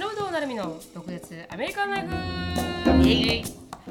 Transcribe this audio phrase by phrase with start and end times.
[0.00, 2.08] 忍堂なるみの独立アメリカンライ
[3.02, 3.59] フイエイ。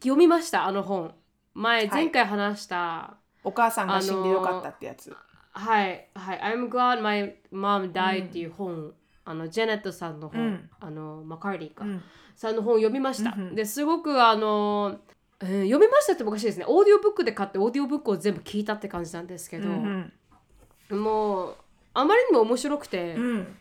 [0.00, 1.14] 読みましたあの本。
[1.54, 5.16] 前前回話した、お母さんが死んでよかったってやつ、
[5.52, 8.92] はい、はい、I'm glad my mom died っていう本、
[9.24, 10.70] あのジェネットさんの本、うん。
[10.78, 12.02] あのマカーリーか、ん。
[12.34, 13.34] さんの本を読みました。
[13.36, 13.54] うんうん。
[13.54, 14.98] ですごくあの、
[15.40, 16.66] えー読みましたっておかしいですね。
[16.68, 20.12] オーディオブックで買ってオーディオブックを全部聞いたって感じなんですけど、うん
[20.90, 21.56] もう
[21.94, 23.56] あまりにも面白くて、うん。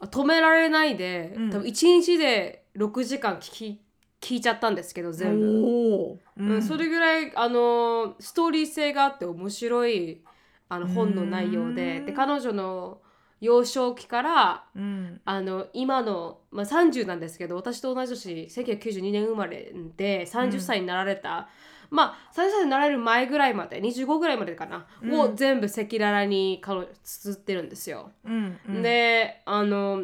[0.00, 1.50] 止められないで、うん。
[1.50, 3.80] 多分1日で6時間聞き
[4.20, 5.46] 聞いちゃったんですけど全部。
[5.46, 6.54] おー。
[6.54, 10.22] うんそれぐらいあのストーリー性があって面白い
[10.68, 11.98] あの本の内容で。
[11.98, 13.00] うんで彼女の
[13.40, 15.20] 幼少期からうん。
[15.24, 21.48] あの今の、まあ、30なんですけど私と同じ年1992年生まれで30歳になられた、
[21.90, 25.20] まあ30歳になられる前ぐらいまで25ぐらいまでかな、うん。
[25.20, 28.10] を全部赤裸々に彼女綴ってるんですよ。
[28.24, 28.82] うんうん。
[28.82, 30.02] であの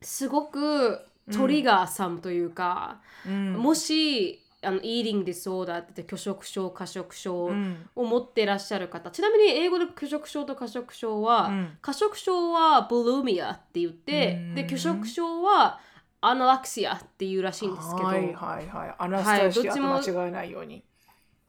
[0.00, 1.00] すごく
[1.32, 3.54] トリガーさんというか、うん。
[3.54, 7.88] もしあのイーディングディソーダーって言って拒食症過食症うん。
[7.94, 11.78] を持っていらっしゃる方、ちなみに英語で拒食症と過食症は、うん。
[11.80, 14.54] 過食症はブルーミアって言って、うん。
[14.54, 15.80] で拒食症は
[16.20, 18.94] アナラクシアっていうらしいんですけど、はいはいはい。
[18.98, 20.82] アナスタシアと間違えないように、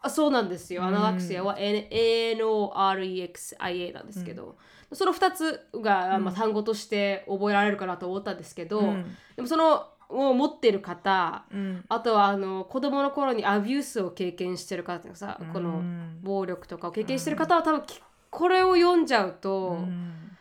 [0.02, 0.82] あそうなんですよ。
[0.82, 0.88] うん。
[0.90, 4.58] アナラクシアは ANOREXIA なんですけど、
[4.94, 9.16] その2つが、まあ、単語として覚えられるかなと思ったんですけど、うん。
[9.36, 11.84] でもそのを持ってる方うん。
[11.90, 20.38] あとはあの子供の頃にアビュースを経験してる方とかさ、こうのん暴力とかを経験してる方は多分きこれを読んじゃうと、うん。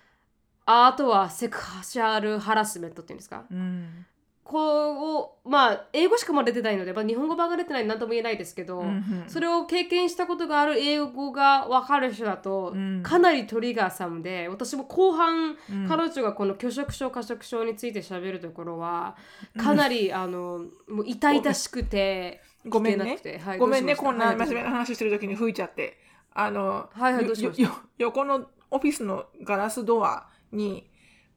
[0.66, 3.44] ああとはセクシャルハラスメントっていうんですか？
[3.50, 4.06] うん
[4.44, 13.02] こうまあ英語しかまだ出てないので、まあ、日本語版が出てない何とも言えないですけど、うんそれを経験したことがある英語が分かる人だと、うん。
[13.02, 19.16] かなりトリガーさんで私も後半、うん彼女がこの拒食症過食症について喋るところは
[19.56, 23.04] かなり、あのもう痛々しくてごめんね。
[23.04, 23.38] 聞けなくて。
[23.38, 23.96] はいごめんね。
[23.96, 25.98] こんな真面目な話してる時に吹いちゃって。
[26.34, 27.68] あの、はいはいよどうし
[27.98, 30.90] 横のオフィスのガラスドアに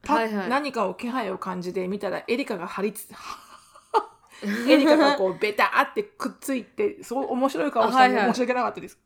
[0.08, 0.50] はいはい。
[0.50, 3.08] 何かを気配を感じて見たらエリカが張りつ
[4.70, 8.34] エリカがこうベターってくっついてすごい面白い顔したのではいはい。
[8.34, 9.00] 申し訳なかったです。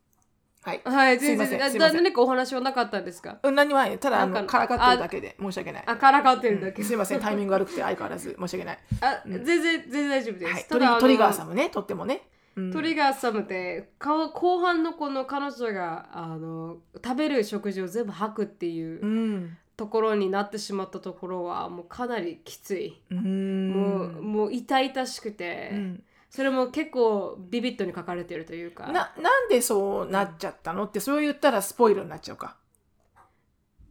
[0.63, 2.03] はい、はいすいま全然せんすいません。
[2.03, 3.39] 何かお話はなかったんですか？
[3.41, 5.83] うん何もないただあなんかのからかってるだけで申し訳ない。
[5.87, 7.19] あからかってるだけ、うんすいません。
[7.19, 12.21] タイミング悪くて相変わらず申し訳ない、あ全然全然大丈夫です、はい、ただあのトリトリガーさんもねとってもね、
[12.55, 23.71] うんトリガーサムで顔後半のこの彼女があの食べる食事を全部吐くっていううんところになってしまったところはもうかなりきつい、うん。
[23.71, 26.03] もうもう痛々しくて、うん。
[26.29, 28.85] それも結構ビビッドに書かれてるというか。
[28.91, 32.57] ななんでそうなっちゃったのってそう言ったらスポイルになっちゃうか、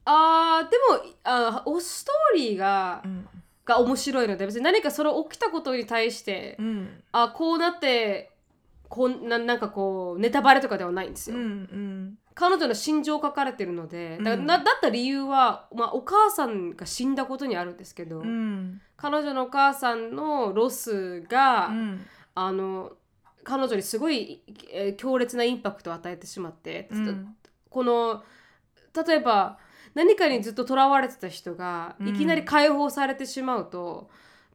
[0.04, 0.76] あーで
[1.08, 3.28] もあおストーリーが,、うん。
[3.64, 7.02] が面白いので別に何かそれ起きたことに対して、うん。
[7.10, 8.30] あこうなって
[8.88, 11.40] こんななんかこうネタバレとかではないんですうよ。
[11.40, 14.46] ん彼女の心情書かれてるのでだ,、うん。
[14.46, 18.80] だだった理由は、まあ、お母さんが死んだことにあるんですけど、うん。
[18.96, 22.06] 彼女のお母さんのロスが、うん。
[22.34, 22.92] あの
[23.44, 24.42] 彼女にすごい、
[24.72, 27.36] えー強烈なインパクトを与えてしまって、うん。
[27.68, 28.22] この
[29.06, 29.58] 例えば
[29.94, 32.08] 何かにずっととらわれてた人がうん。
[32.08, 34.08] いきなり解放されてしまうと、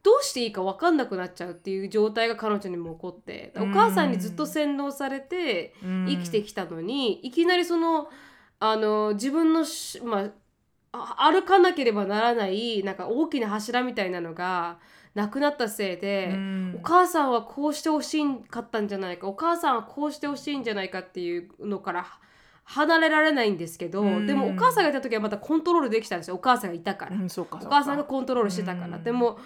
[0.06, 8.08] どうしていいか分かんなくなっちゃうっていう状態が彼女にも起こってお母さんにずっと洗脳されて生きてきたのに、いきなりその
[8.60, 10.30] あの自分のし、ま
[10.92, 14.78] あ、あ歩かなければならないなんか大きな柱みたいなのが
[15.16, 16.74] なくなったせいで、うん。
[16.78, 22.06] お母さんはこうしてほしかったんじゃないかお母さんはこうしてほしいんじゃないかっていうのから
[22.62, 24.26] 離れられないんですけど、うん。
[24.26, 26.36] でもお母さんがいた時はまたコントロールできたんですよ。
[26.36, 27.58] お母さんがいたから、うんそうか。
[27.62, 29.02] お母さんがコントロールしてたから、うん。
[29.02, 29.38] でも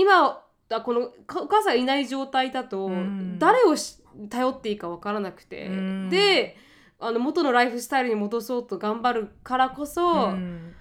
[0.00, 3.38] 今あこのかお母さんがいない状態だと、うん。
[3.38, 3.98] 誰をし
[4.28, 6.10] 頼っていいか分からなくて、うん。
[6.10, 6.56] で
[7.00, 10.74] あの元のライフスタイルに戻そうと頑張るからこそ、うん。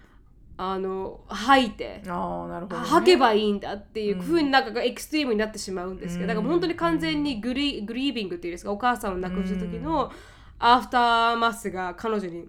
[0.59, 2.01] あの吐いて。
[2.07, 6.27] ああなるほど、ね、吐けばいいんだっていううんふうになんかエクストリームになってしまうんですけど、うん。
[6.27, 10.11] だから本当に完全にグリグリービングっていうんですかお母さんを亡くした時の
[10.59, 12.47] アフターマスが彼女に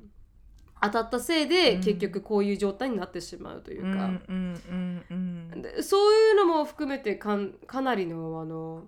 [0.83, 1.81] 当たったせいで、うん。
[1.83, 8.85] 結局こういう状態になってしまうというか、うんうんうんでそういうのも含めてかんかなりのあの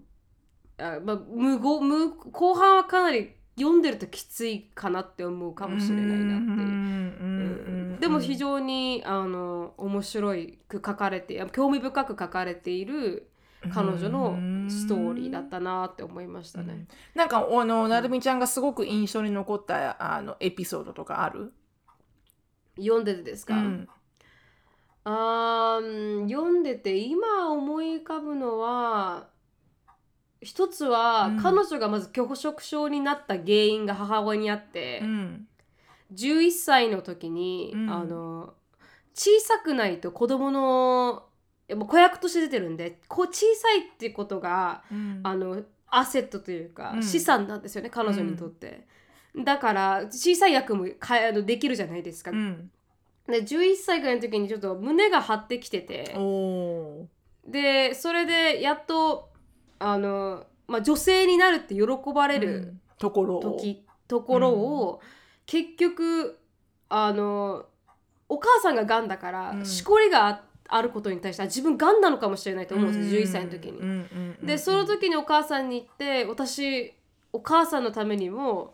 [0.78, 13.30] あ、まあ、無語無後半はかなり読んでるときついかなって思うかもしれないなってでも非常にあの面白いく書かれて興味深く書かれている
[13.74, 14.38] 彼女の
[14.70, 16.86] ストーリーだったなって思いましたね。
[17.14, 21.52] なんかあのなるみちゃんがすごく印象に残ったあのエピソードとかある？
[22.80, 23.88] 読んでてですか、うん。
[25.04, 25.80] あ
[26.28, 29.28] 読んでて今思い浮かぶのは
[30.42, 31.42] 一つは、うん。
[31.42, 35.46] 彼女がまず拒食症になった原因が母親にあって、うん。
[36.14, 37.90] 11歳の時に、うん。
[37.90, 38.54] あの
[39.14, 41.24] 小さくないと子供の
[41.68, 45.20] 子役として出てるんでこう小さいってことがうん。
[45.22, 47.02] あのアセットというか、うん。
[47.02, 48.86] 資産なんですよね彼女にとって。
[49.36, 52.30] だから小さい役もかあのできるじゃないですか。
[52.30, 52.70] うん。
[53.26, 56.16] で11歳ぐらいの時にちょっと胸が張ってきてて。
[57.46, 59.30] でそれでやっと
[59.78, 61.82] あの、まあ、女性になるって喜
[62.14, 62.80] ばれうるん。
[62.98, 63.40] ところを。
[63.40, 65.00] 時、ところを、
[65.46, 66.38] 結局
[66.88, 67.66] あの
[68.28, 69.66] お母さんががんだから、うん。
[69.66, 73.78] しこりがああることに対してあ自分がんなのかもしれないと思うんですよ、11歳の時に。
[73.78, 76.94] うんうんうんでその時にお母さんに言って私
[77.32, 78.72] お母さんのためにも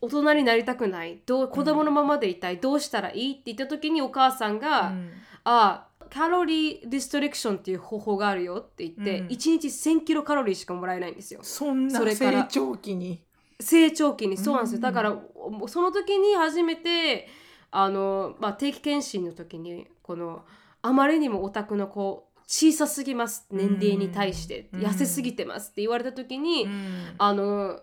[0.00, 1.20] 大人になりたくない。
[1.26, 5.10] どう子供のままでいたい、どうしたらいいって言った時にお母さんが、うん。
[5.44, 9.26] あカロリーディストリクションっていう方法があるよって言って、うん。
[9.28, 11.40] 1日1000キロカロリーしかもらえないんですよ。
[11.42, 12.42] そんなそれから。
[12.42, 13.22] 成長期に。
[13.60, 14.36] 成長期に。
[14.36, 14.82] そうなんですよ、うん。
[14.82, 15.16] だから
[15.68, 17.28] その時に初めて
[17.70, 20.44] あの、まあ、定期検診の時にこの
[20.82, 23.46] あまりにもお宅の子小さすぎます。
[23.52, 24.80] 年齢に対して、うん。
[24.80, 27.14] 痩せすぎてますって言われた時に、うん。
[27.18, 27.80] あの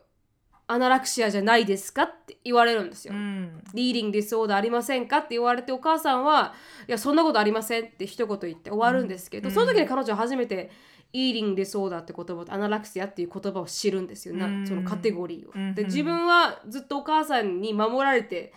[0.70, 3.14] anorexia じゃないですかって言われるんですよ。
[3.14, 3.64] うん。
[3.74, 6.54] eating disorder ありませんかって言われてお母さんは
[6.88, 9.56] いやそんなことありませんって一言言って終わるんですけど、うん。
[9.56, 10.70] その時に彼女は初めて
[11.14, 14.68] eating disorder って言葉と anorexia っていう言葉を知るんですよ、なうん。
[14.68, 15.52] そのカテゴリーを。
[15.56, 15.74] うん。
[15.74, 18.54] で自分はずっとお母さんに守られて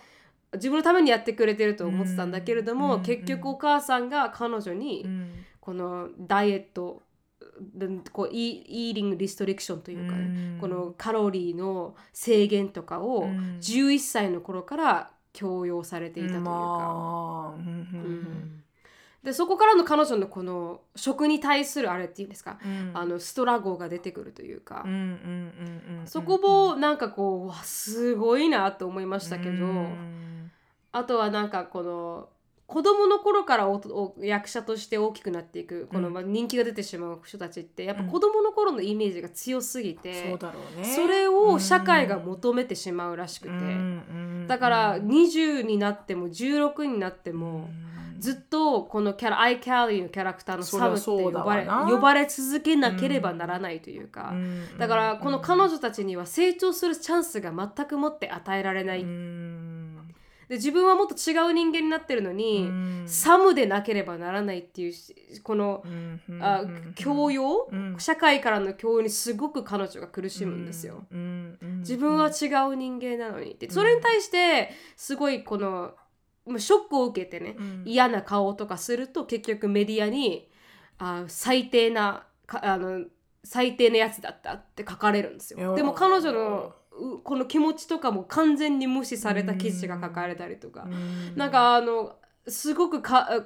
[0.53, 3.01] 自分のためにやってくれてると思ってたんだけれども、うん。
[3.03, 5.31] 結局お母さんが彼女にうん。
[5.61, 7.10] このダイエットで
[8.11, 10.59] こうイ eating restriction というかね、うん。
[10.59, 13.57] このカロリーの制限とかをうん。
[13.61, 17.55] 11歳の頃から強要されていたというか、
[19.23, 22.91] でそこからの彼女のこの食に対するあれっていうんですか、うん。
[22.93, 24.85] あのストラゴが出てくるというか、
[26.05, 30.51] そこもなんかこううわすごいなと思いましたけど、うん。
[30.91, 32.29] あとはなんかこの
[32.71, 38.09] 子供の頃からおお役者として大きくなっていくこの、うんまあ人気が出てしまう人たちってやっぱうん。
[38.09, 40.37] 子供の頃のイメージが強すぎて、
[40.95, 43.53] それを社会が求めてしまうらしくて、
[44.47, 47.69] だから20になっても16になっても、
[48.19, 54.33] ずっとこのキャラアイ・キャリーのキャラクターのサムって呼ばれ呼ばれ続けなければならないというか、
[54.77, 59.03] だからこの彼女たちには成長するチャンスが全くもって与えられない、
[60.51, 62.69] で自分はもっと違う人間になってるのに、
[63.05, 65.81] サムでなければならないっていうしこの、
[66.41, 66.65] あ
[66.95, 67.95] 教養、うん。
[67.97, 71.05] 社会からの教養にすごく彼女が苦しむんですよ。
[71.79, 73.71] 自分は違う人間なのにって。
[73.71, 75.93] それに対してすごいこの
[76.57, 77.55] ショックを受けてね、
[77.85, 80.49] 嫌な顔とかすると結局メディアに
[80.97, 83.05] あ最低なかあの
[83.45, 85.75] 最低なやつだったって書かれるんですよ。
[85.77, 86.80] でも彼女のう
[87.23, 90.87] この気持ちとかも完全に無視された記事が書かれたりとか、
[91.35, 92.15] なんかあの
[92.47, 93.45] すごくか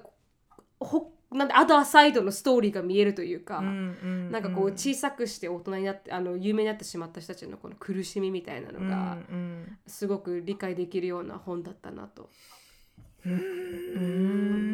[0.79, 9.17] ほなんでアダーサイドのストーリーが見えるというか、なんかこう小さくして大人になってあの有名になってしまった人たちのこの苦しみみたいなのが
[9.85, 12.29] すごく理解できるような本だったなと。
[13.25, 14.65] うん。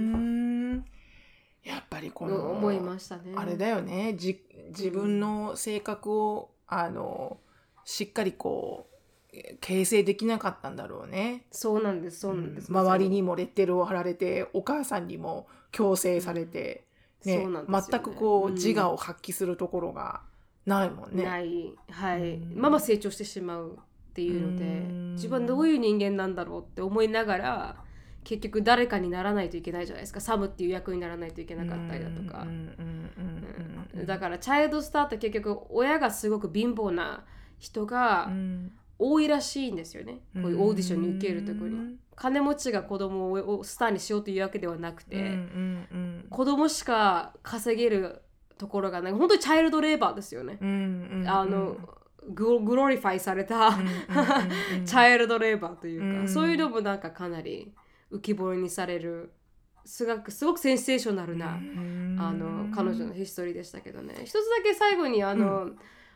[1.64, 3.34] やっぱりこの思いましたね。
[3.36, 4.16] あれだよね。
[4.16, 7.38] じ自分の性格をあの
[7.86, 8.92] しっかりこう
[9.62, 11.46] 形成できなかったんだろうね。
[11.52, 12.72] そうなんですそうなんです。
[12.72, 16.86] 周りにもレッテルを貼られてお母さんにも強制されて、
[17.26, 17.48] ねね。
[17.90, 20.22] 全くこう、うん自我を発揮するところが
[20.66, 21.24] ないもんね。
[21.24, 23.78] ないはい、うんまま成長してしまう
[24.12, 25.14] っていうのでうん。
[25.14, 27.76] 自分はどういう人間なんだろうって思いながら
[28.24, 30.20] 結局誰かにならないといけないじゃないですか。
[30.20, 32.42] サムっていう役にならないといけなかったりだとか。
[32.42, 33.12] うんうんうん
[33.96, 34.00] うん。
[34.02, 34.06] うん。
[34.06, 37.24] だからチャイルドスターって結局親がすごく貧乏な
[37.62, 38.72] 人がうん。
[39.04, 48.22] 多いらしいんですよね、こういうオーディションに受けるところに、金持ちが子供をスターにしようというわけではなくて、うんうん子供しか稼げる
[48.60, 49.14] ところがない。
[49.14, 50.72] 本当に child labor ですよね、うんう
[51.16, 51.28] んうん。
[51.28, 51.78] あの
[52.30, 56.28] グ glorify された、うんうんうんうん child labor というか、うん。
[56.30, 57.74] そういうのもなんかかなり
[58.12, 59.34] 浮き彫りにされる。
[59.84, 64.14] すごくすごくセンセーショナルな、あの彼女のヒストリーでしたけどね。
[64.26, 65.72] 一つだけ最後にあの、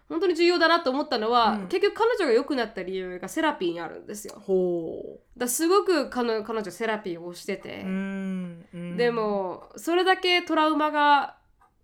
[0.07, 1.67] 本当に重要だなと思ったのは、うん。
[1.67, 4.39] 結局彼女が良くなった理由がセラピーにあるんですよ。
[4.39, 7.87] ほだすごく彼女彼女セラピーをしてて、う。
[7.87, 8.97] うんうん。
[8.97, 11.37] で、もそれだけトラウマが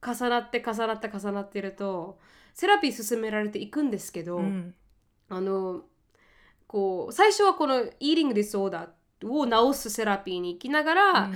[0.06, 2.20] 重なって重なって重なってると
[2.54, 4.76] セラピー進められていくんですけど、うん。
[5.30, 5.82] あの
[6.68, 11.32] こう最初はこの eating disorder を治すセラピーに行きながら、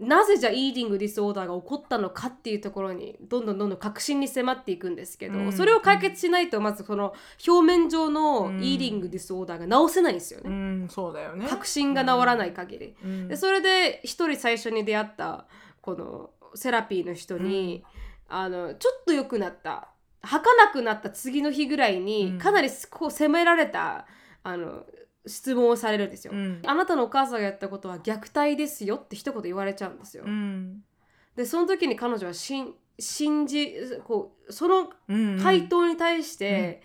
[0.00, 7.14] なぜじゃあ eating disorder が起こったのかっていうところにどんどんどんどん核心に迫っていくんですけど、うんそれを解決しないとまずこの
[7.46, 10.50] 表面上の eating disorder が治せないんですよね。
[10.50, 11.46] うん、そうだよね。
[11.48, 12.94] 核心が治らない限り。
[13.04, 15.46] うんでそれで一人最初に出会った
[15.80, 17.84] このセラピーの人に、
[18.28, 19.88] あのちょっと良くなった
[20.22, 24.06] 吐かなくなった次の日ぐらいに、うんかなりこう責められた
[24.42, 24.84] あの
[25.28, 26.62] 質問をされるんですよ、うん。
[26.64, 30.82] あなたのお母さんがやったことは虐待ですよって一言言われちゃうんですよ、うん。
[31.36, 32.74] でその時に彼女は信
[33.46, 35.38] じこうそのうん。
[35.40, 36.82] 回答に対して、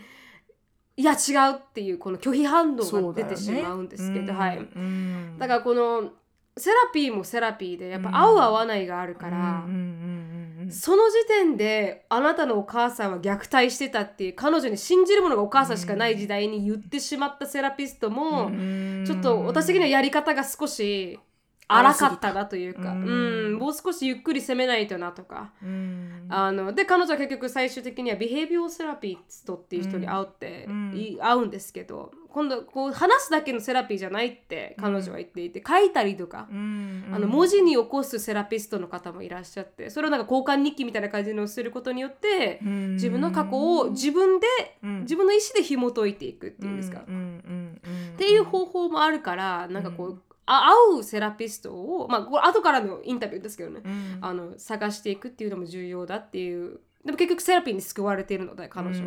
[0.95, 6.11] いや違うっていうこの拒否反応が出てしまうんですけど、はい、うんだからこの
[6.55, 10.22] セラピーもセラピーでやっぱ合う合わないがあるから、うんうんうん
[10.63, 10.71] うん。
[10.71, 21.19] その時点であなたのお母さんは虐待してたっていう彼女に信じるものがお母さんしかない時代に言ってしまったセラピストも、うんちょっと私的にはやり方が少し
[21.67, 23.53] 荒かったなというか、ううん。
[23.53, 25.53] ん、もう少しゆっくり攻めないとなとか。
[25.61, 26.25] うん。
[26.29, 30.93] あので彼女は結局最終的にはビヘイビオセラピストっていう人に会うって、うん。
[30.95, 42.93] い会うんですけど今度こう話すだけのセラピーじゃないって彼女は言っていて、書いたりとか、うんあの文字に起こすセラピストの方もいらっしゃってそれをなんか交換日記みたいな感じのをすることによってうん。
[42.93, 44.47] 自分の過去を自分で
[44.81, 45.01] うん。
[45.01, 50.21] 自分の意思で紐解いていくっていうんですか、うんうんうんうんっていう方法もあるからなんかこう、うん。
[50.45, 54.17] あ合うセラピストをまあこれ後からのインタビューですけどね、うん。
[54.21, 58.99] あの探していくっていうのも重要だっていうでも結局セラピーに救われているので彼女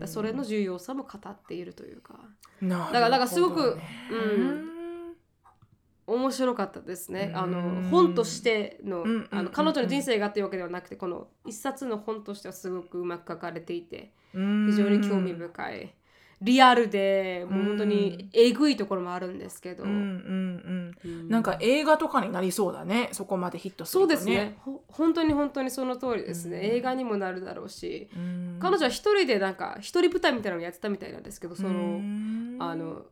[0.00, 2.14] は、それの重要さも語っているというか。
[2.60, 2.92] なるほどね。
[2.92, 3.78] だからだからすごく
[4.10, 4.74] うん。
[6.06, 7.32] 面白かったですね。
[7.34, 14.66] あのうん本としての,、あの彼女の人生がっていうわけではなくてこの一冊の本としてはすごくうまく書かれていてうん。
[14.70, 15.94] 非常に興味深い。
[16.42, 21.26] リアルでもう本当にえぐいところもあるんですけど、うんうんううん。
[21.26, 23.08] んなんか映画とかになりそうだね。
[23.12, 24.34] そこまでヒットすそうるとね。
[24.34, 24.56] ですね。
[24.60, 26.64] ほ本当に本当にその通りですね、うん。
[26.64, 28.08] 映画にもなるだろうし。
[28.16, 28.58] うん。
[28.60, 32.56] 彼女は一人でなんか一人舞台みたいなのをやってたみたいなんですけどその、うん。
[32.60, 33.02] あのお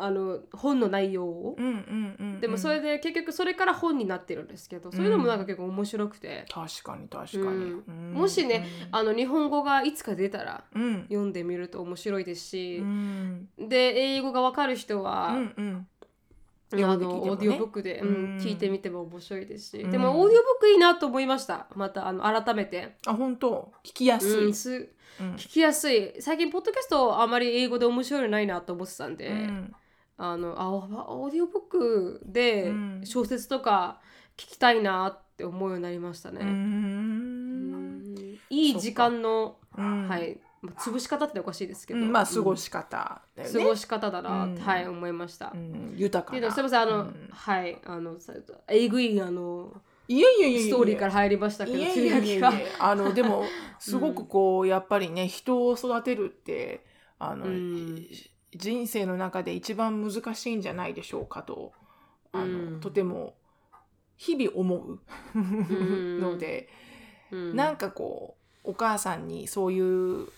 [0.00, 7.84] あの本の内容を、うんうんうんでもそれで結局それから本になってるんですけど、そういうのもなんか結構面白くて、確かに確かに、うん。
[7.86, 8.12] うん。
[8.14, 11.02] もしね、あの日本語がいつか出たらうん。
[11.02, 13.48] 読んでみると面白いですしう、ん。
[13.58, 15.86] で英語がわかる人は、うんうん。
[16.72, 17.26] あ読んで聞いてもね。
[17.26, 18.08] のオーディオブックで、うん。
[18.08, 18.36] うん。
[18.38, 19.90] 聞いてみても面白いですし、うん。
[19.90, 21.66] でもオーディオブックいいなと思いました。
[21.74, 23.72] またあの改めて、あ本当。
[23.84, 24.88] 聞きやすい、うんす
[25.20, 25.34] うん。
[25.34, 26.14] 聞きやすい。
[26.20, 29.74] 最近ポッドキャストあまり英語で面白いのないなと思ってたんで、うん。
[30.18, 33.00] あのあオーディオブックでうん。
[33.04, 34.00] 小説とか
[34.36, 36.40] 聞きたいなって思うようになりましたね。
[38.50, 40.08] いい時間の、うん。
[40.08, 42.12] はい、まあ潰し方っておかしいですけど、うん。
[42.12, 44.56] まあ過ごし、し方ね、過ごし方だなうん。
[44.56, 45.52] はい思いました。
[45.54, 46.38] うん、豊かな。
[46.38, 47.28] っていうのすみませんあの、うん。
[47.30, 48.34] はいあのさ
[48.68, 50.70] えぐいあのいえいえいえいえ。
[50.70, 52.52] ストーリーから入りましたけどいえいつぶえいや。
[52.78, 53.44] あのでも
[53.78, 56.84] すごくこう、やっぱりね人を育てるって
[57.18, 58.06] あの、うん。
[58.54, 61.72] 人生の中で一番難しいんじゃないでしょうかと
[62.32, 62.80] あの、うん。
[62.80, 63.34] とても
[64.16, 64.76] 日々思
[65.34, 66.20] うん。
[66.20, 66.68] ので、
[67.30, 67.56] うん。
[67.56, 70.28] なんかこうお母さんにそういう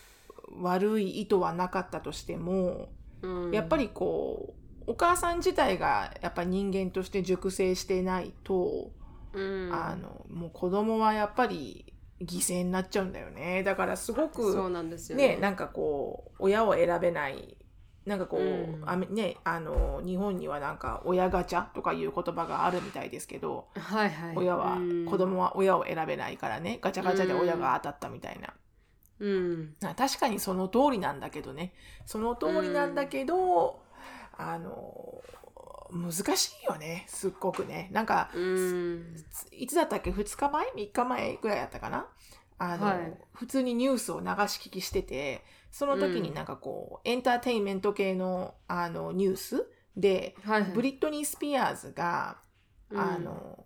[0.60, 2.92] 悪い意図はなかったとしても、
[3.22, 3.50] うん。
[3.50, 4.54] やっぱりこ
[4.86, 8.92] うお母さん自体がやっぱ人間として熟成してないと、
[9.34, 9.70] うん。
[9.72, 13.62] あのもう子供はやっぱり犠牲になっちゃうんだよね。
[13.62, 15.18] だからすごくそうなんですよ。
[15.18, 17.56] ねなんかこう親を選べない
[18.06, 18.82] なんかこう、うん。
[18.86, 25.06] あめねあの日本にはなんか親ガチャとかいう言葉があるみたいですけど、はいはい、親は、うん。
[25.06, 28.54] 子供は親を選べないからねガチャガチャで親が当たったみたいな、
[29.20, 29.74] うん。
[29.82, 31.72] あ確かにその通りなんだけどね。
[32.04, 33.82] その通りなんだけど、
[34.36, 35.22] あの
[35.94, 37.88] 難しいよねすっごくね。
[37.92, 39.16] なんか、うん。
[39.52, 42.06] いつだったっけ？2日前？3日前ぐらいやったかな？
[42.58, 43.14] あの、はい。
[43.32, 50.70] 普通にニュースを流し聞きしててその時になんかこう、エンターテインメント系のあのニュースで、はいはい。
[50.72, 52.38] ブリットニー・スピアーズが、
[52.90, 53.00] うん。
[53.00, 53.64] あの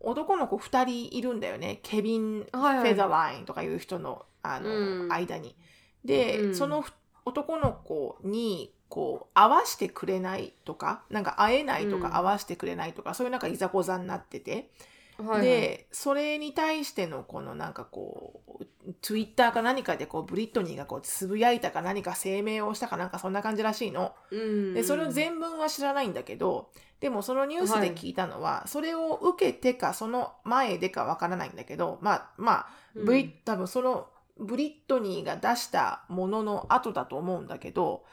[0.00, 1.80] 男の子2人いるんだよね。
[1.82, 5.12] ケビン・フェザーラインとかいう人のあの、うん。
[5.12, 5.56] 間に。
[6.04, 6.54] で、うん。
[6.54, 6.92] そのふ
[7.26, 12.02] 男の子にこう合わしてくれないとかなんか会えないとうん。
[12.02, 14.70] か合わせてくれないとか、そういうなんかいざこざになってて、
[15.18, 18.64] はいはい、でそれに対してのこのなんかこう
[19.02, 24.14] Twitter か何かでこうブリットニーがこうつぶやいたか何か声明をしたかなんかそんな感じらしいの。
[24.30, 26.70] うん、でそれを全文は知らないんだけど
[27.00, 33.04] でもそのニュースで聞いたのは、それを受けてかその前でかわからないんだけどまあまあうん。
[33.06, 34.06] ブリ多分その
[34.38, 38.04] ブリットニーが出したものの後だと思うんだけど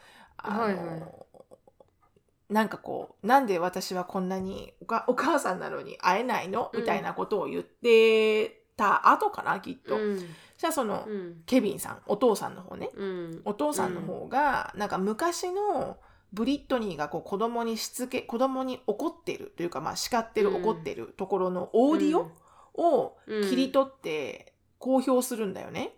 [0.44, 2.54] はいはい。
[2.54, 6.72] なんかこうなんで私はこんなにおか お母さんなのに会えないの？
[6.76, 9.98] みたいなことを言ってた後かなきっと。
[9.98, 10.20] うん。
[10.58, 11.44] じゃあその、うん。
[11.46, 12.90] ケビンさんお父さんの方ね。
[12.94, 13.42] うん。
[13.46, 15.98] お父さんの方が、なんか昔の
[16.34, 20.64] ブリットニーがこう子供にしつけ子供に怒ってるというかまあ叱ってる、うん。
[20.64, 22.32] 怒ってるところのオーディオ？
[22.74, 23.50] をうん。
[23.50, 25.96] 切り取って公表するんだよね。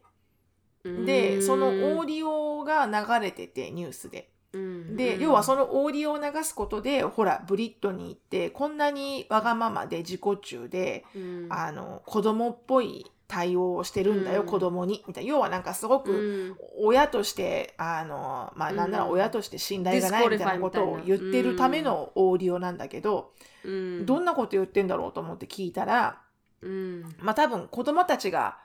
[0.84, 1.06] うん。
[1.06, 4.33] でそのオーディオが流れててニュースで。
[4.54, 4.96] うん。
[4.96, 11.48] で、要はそのオーディオを流すことでほらブリットニーってこんなにわがままで自己中で、うん。
[11.50, 14.48] あの子供っぽい対応をしてるんだよ、うん。
[14.48, 15.04] 子供に。
[15.08, 15.30] みたいな。
[15.30, 16.16] 要はなんかすごく、う
[16.52, 16.58] ん。
[16.80, 20.60] 親としてあのまあなんならうん親として信頼がないみたいな。
[20.60, 23.34] ことを言ってるためのオーディオなんだけど、
[23.64, 24.06] うん。
[24.06, 26.22] どんなこと言ってんだろうと思って聞いたら
[26.62, 27.16] うん。
[27.20, 28.60] まあ多分子供たちが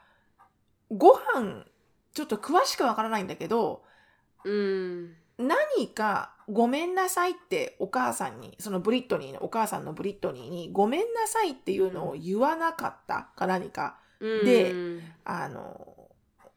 [0.91, 1.65] ご飯
[2.13, 3.83] ちょっと詳しくわからないんだけど
[4.43, 15.01] うん何かごめんなさいってお母さんにそのブリットニーのお母さんのブリットニーにごめんなさいっていうのを言わなかったか何かでうん。
[15.23, 15.95] あの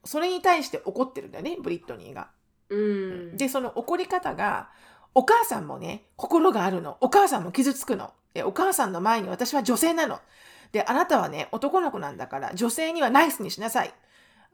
[0.05, 2.29] それに対して怒ってるんだよねブリットニーが。
[2.71, 3.37] うん。
[3.37, 4.71] でその怒り方が
[5.15, 6.97] お母さんもね心があるの。
[7.01, 8.13] お母さんも傷つくの。
[8.35, 10.19] でお母さんの前に私は女性なの。
[10.73, 13.95] であなたはね男の子なんだから女性にはナイスにしなさい。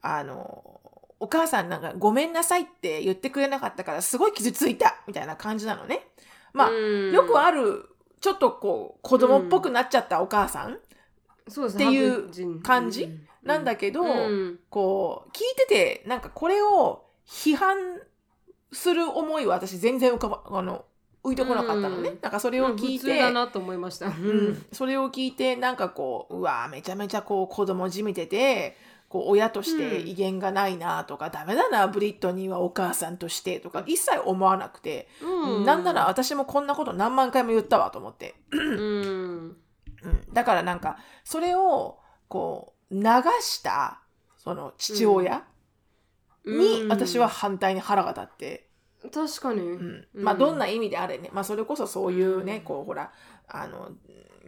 [0.01, 0.81] あの
[1.19, 6.07] お母さんなんかごめんなさいって言ってくれなかったからすごい傷ついたみたいな感じなのね。
[6.53, 7.11] まあ、うん。
[7.11, 7.89] よくある
[8.21, 13.27] ちょっとこう子供っぽくなっちゃったお母さん、っていう感じうん。
[13.43, 14.59] なんだけどうん。
[14.69, 17.77] こう聞いててなんかこれを批判
[18.71, 20.85] する思いは私全然浮かばあの
[21.23, 22.19] 浮いてこなかったのね、うん。
[22.21, 24.07] なんかそれを聞い普通て、だなと思いました。
[24.07, 28.77] ううん、それを聞いてなんかこううわーめちゃめちゃこう子供じみてて
[29.09, 35.65] こう親として威厳がないなとか、ダメだなブリットニーはお母さんとしてとか一切思わなくて、うん。
[35.65, 39.57] なんなら私もこんなこと何万回も言ったわと思って、うん。
[40.03, 43.01] うん、だからなんかそれをこう流
[43.41, 43.99] した
[44.37, 45.43] その父親
[46.45, 48.69] に私は反対に腹が立って、
[49.11, 50.07] 確かに、うん。
[50.13, 52.61] まあどんな意味であれね、まあ、それこそそういうね、うん。
[52.61, 53.11] こうほら
[53.49, 53.91] あの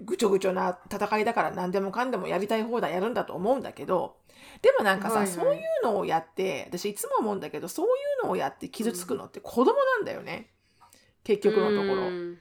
[0.04, 4.16] ぐちょぐちょな戦いだから何でもかんでもやりたい放題やるんだと思うんだけど
[4.62, 5.32] でもなんかさ、はいはい。
[5.32, 7.90] そういうのをやって私いつも思うんだけどそうい
[8.24, 10.50] うのをやって傷つくのって子供なんだよね。
[11.24, 12.08] 結局のところ。
[12.08, 12.38] うん。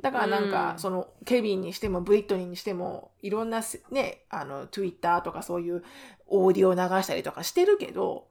[0.00, 0.78] だからなんか、うん。
[0.78, 5.82] そのケビンにしてもブリットニーにしてもいろんなせねあの Twitter とかそういう
[6.26, 8.26] オーディオを流したりとかしてるけど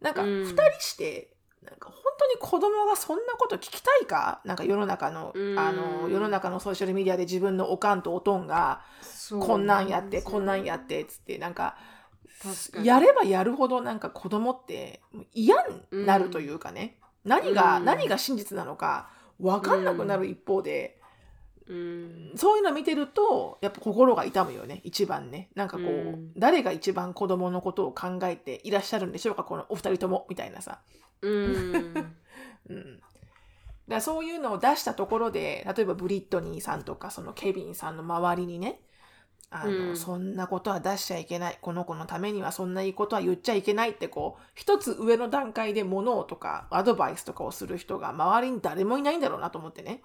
[0.00, 0.28] なんかうん。
[0.42, 1.31] 2人して、
[1.62, 4.40] なんか本当に子供がそんなこと聞きたいか？
[4.44, 5.58] なんか世の中の,、うん。
[5.58, 8.82] あの世の中のソーシャルメディアで自分のおかんとおとんが
[9.40, 11.76] こんなんやってこんなんやってっつってなんか
[12.82, 15.00] やればやるほどなんか子供って
[15.32, 15.56] 嫌
[15.90, 17.84] になるというかね、何が、うん。
[17.84, 21.01] 何が真実なのか分かんなくなる一方で。
[21.72, 22.32] うん。
[22.36, 24.82] そういうの見てるとやっぱ心が痛むよね。
[24.84, 25.48] 一番ね。
[25.54, 26.32] なんかこう、うん。
[26.36, 29.42] 誰が一番子供のことを考えていらっしゃるんでしょうか？
[29.42, 30.80] このお二人ともみたいなさ、
[31.22, 32.12] うん。
[32.68, 33.00] うん、
[33.88, 38.80] だそういうのを出したところで例えばブリットニーさんとかそのケビンさんの周りにね
[39.50, 39.96] あの、うん。
[39.96, 41.58] そんなことは出しちゃいけない。
[41.60, 50.02] この子のためにはそんないいことは言っちゃいけないってこう一つ上の段階で物をとかアドバイスとかをする人が周りに誰もいないんだろうなと思ってね。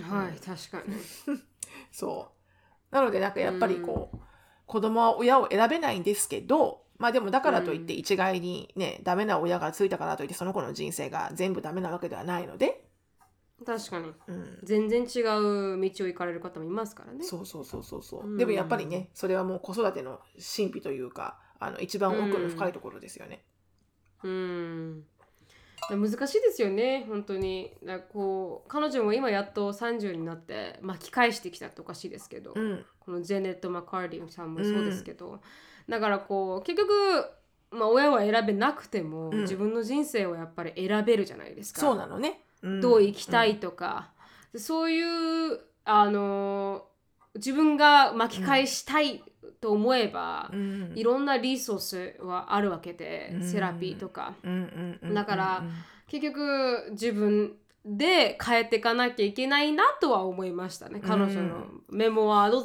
[0.00, 0.96] はい確かに。
[1.92, 2.32] そ
[2.90, 2.94] う。
[2.94, 4.18] なのでなんかやっぱりこう、
[4.66, 8.00] 子供は親を選べないんですけど、まあでもだからといってうん。
[8.00, 12.86] 一概にね、ダメな親がついたからといってその子の人生が全部ダメなわけではないので、
[13.64, 14.12] 確かに。
[14.26, 14.58] うん。
[14.62, 17.24] 全然違う道を行かれる方もいますからね。
[17.24, 18.26] そうそうそうそうそう。
[18.26, 18.36] うん。
[18.36, 23.44] でもやっぱりね、それはもう子育ての神秘というか、あの一番奥の深いところですよね。
[24.22, 25.04] うん
[25.88, 27.72] 難しいですよね本当に。
[27.84, 32.84] だこう彼女も今やっと30になって巻き返してきたっておかしいですけど、うん。
[33.00, 35.40] このジェネット・マカーディさんもそうですけど、
[35.88, 37.24] だからこう結局、
[37.72, 39.40] まあ、親は選べなくても、うん。
[39.42, 41.80] 自分の人生をやっぱり選べるじゃないですか。
[41.80, 42.40] そうなのね。
[42.68, 42.80] ん。
[42.80, 44.10] どう生きたいとか、
[44.56, 45.02] そうい
[45.54, 46.84] うあの
[47.34, 49.22] 自分が巻き返したい
[49.60, 50.92] と思えば、うん。
[50.96, 53.42] いろんなリソースはあるわけで、うん。
[53.44, 54.34] セラピーとか。
[54.42, 54.58] うんうん
[55.02, 55.64] うんうんだから
[56.08, 61.00] 結局自分で変えていかなきゃいけないなとは思いましたね。
[61.00, 62.62] 彼女のメモワード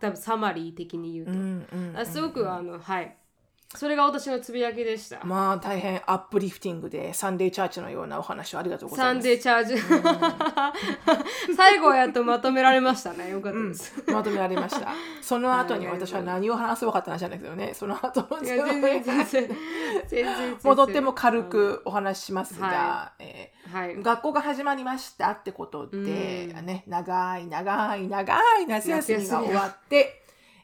[0.00, 3.16] 多分サマリー的に言うと、すごくあのはい
[3.74, 9.20] それが私のつぶやきでした、まあ大変アップリフティングでサンデーチャーチのようなお話をありがとうございます。
[9.20, 11.54] サンデーチャージ。
[11.56, 13.30] 最後はやっとまとめられましたね。
[13.30, 14.92] よかったです、まとめられました。
[15.20, 19.50] その後にはい私は何を話そうかって話なんだけどね、その後の全然全然。
[20.06, 23.96] 全然もうとっても軽くお話ししますが、はえはい。
[23.96, 26.02] ー学校が始まりましたってことで、う
[26.62, 26.66] ん。
[26.66, 30.22] ね、長い長い長い夏休みが終わって、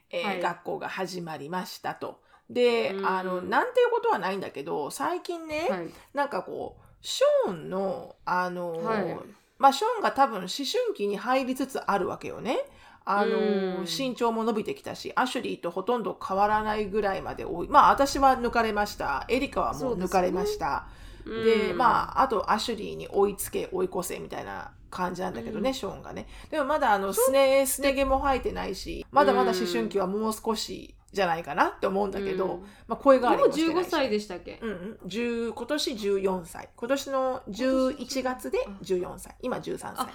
[0.09, 0.41] えーはい。
[0.41, 2.22] 学校が始まりましたと。
[2.53, 3.05] で、うん。
[3.05, 5.89] あのなんていうことはないんだけど最近ね、はい。
[6.13, 9.17] なんかこうショーンのあの、はい。
[9.57, 12.59] まあショーンが多分思春期に入りつつあるわけよね。
[13.05, 13.41] あのう
[13.81, 13.85] ん。
[13.85, 17.67] 身長も伸びてきたしアシュリーとほとんど変わらないぐらいまで多い。
[17.67, 19.25] まあ私は抜かれました。
[19.27, 20.87] エリカはもう抜かれました。
[21.25, 21.77] で,、うん。
[21.77, 25.73] まああとアシュリーに追いつけ追い越せみたいな感じなんだけどね、うん。
[25.73, 26.27] ショーンがね。
[26.49, 32.61] でもまだあのすねすね毛も生えてないしまだまだ思春期はもう少しじゃないかなって思うんだけど、うん。
[32.87, 36.69] まあ、声変わりもうもしてない15し歳でしたっけ、うんうん、10今年14歳。
[36.75, 39.35] 今年の11月で14歳。
[39.41, 39.93] 今13歳。
[39.95, 40.09] あ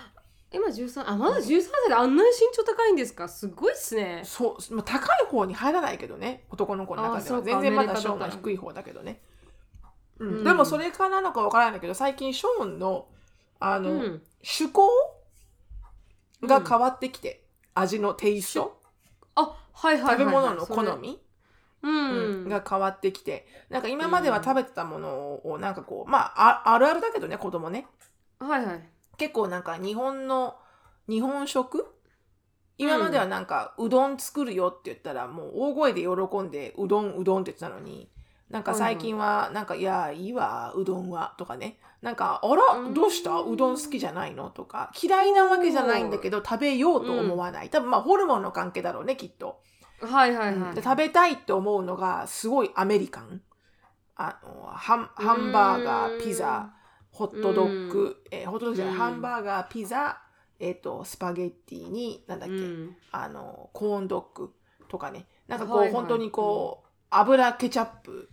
[0.51, 3.29] 今13あまだ13歳であんなに身長高いんですか？
[3.29, 4.23] すごいっすね。
[4.25, 6.45] そうまあ高い方に入らないけどね。
[6.51, 7.43] 男の子の中では。
[7.43, 9.21] 全然まだショーンが低い方だけどね、
[10.19, 10.29] うん。
[10.39, 10.45] うん。
[10.45, 13.09] でもそれかなのかわからないんだけど最近ショーンの
[13.61, 13.99] あの、うん。
[14.43, 14.89] 趣向
[16.43, 18.78] が変わってきて、味のテイスト。
[18.78, 18.78] あ
[19.81, 21.21] はいはいはい、はい、食べ物の好み、
[21.83, 22.45] ううん。
[22.47, 23.47] んが変わってきて。
[23.71, 27.87] なんか今までは食べてたものをなんかこうまあああるあるだけどね子供ね。
[28.41, 28.89] はいはい。
[29.17, 30.57] 結構なんか日本の
[31.09, 31.87] 日本食？
[32.81, 36.09] 今まではなんか、うどん作るよって言ったらもう大声で喜
[36.43, 38.09] んでうどんうどんって言ってたのに
[38.51, 41.79] なんか最近はなんか、いやいいわうどんはとかね。
[42.03, 42.79] なんかあら？
[42.79, 42.95] うん。
[42.95, 43.41] どうした？
[43.41, 44.51] うどん好きじゃないの？
[44.51, 44.93] とか。
[45.03, 49.61] 嫌いなわけじゃないんだけど食べようと思わない、多分まあホルモンの関係だろうねきっと、
[50.01, 53.43] はいはいはい、で食べたいって思うのがすごいアメリカン。
[54.17, 56.73] あのハンハンバーガーピザ
[57.13, 59.01] ホットドッグ、えーホットドッグじゃない、うん。
[59.01, 60.21] ハンバーガーピザ
[60.59, 62.97] えっ、とスパゲッティになんだっけ、うん。
[63.13, 64.53] あのコーンドッグ
[64.89, 65.27] とかね。
[65.47, 65.95] なんかこう、はいはい。
[65.95, 68.29] 本当にこう、油ケチャップ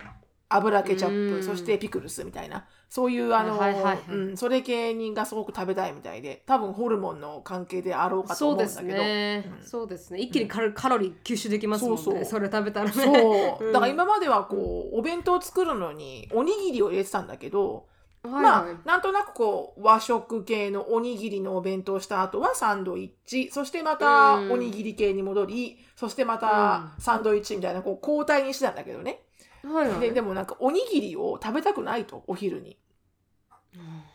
[0.48, 1.42] 油ケチャップ、うん。
[1.42, 3.98] そしてピクルスみたいなそういうあの、はいはいはい。
[4.08, 8.88] うん、それ系にがすごく食べたいみたいで多分ホルモンの関係であろうかと思うんだけど。
[8.88, 9.66] ね、うん。
[9.66, 10.20] そうですね。
[10.20, 12.24] 一気にカロカロリー吸収できますもんね、そうそう。
[12.24, 12.92] それ食べたらね。
[12.92, 13.64] そう。
[13.66, 13.72] うん。
[13.72, 17.86] だから今まではこうお弁当を作るのにおにぎりを入れてたんだけど、
[18.22, 24.52] はいはい、まあなんとなくこう和食系のおにぎりのお弁当をした後はサンドイッチそしてまたうん。
[24.52, 27.02] おにぎり系に戻り、そしてまたうん。
[27.02, 29.25] サンドイッチみたいなこう交代にしてたんだけどね、
[29.72, 30.00] はいはい。
[30.00, 32.78] ででもなんかおにぎりを食べたくないとお昼に、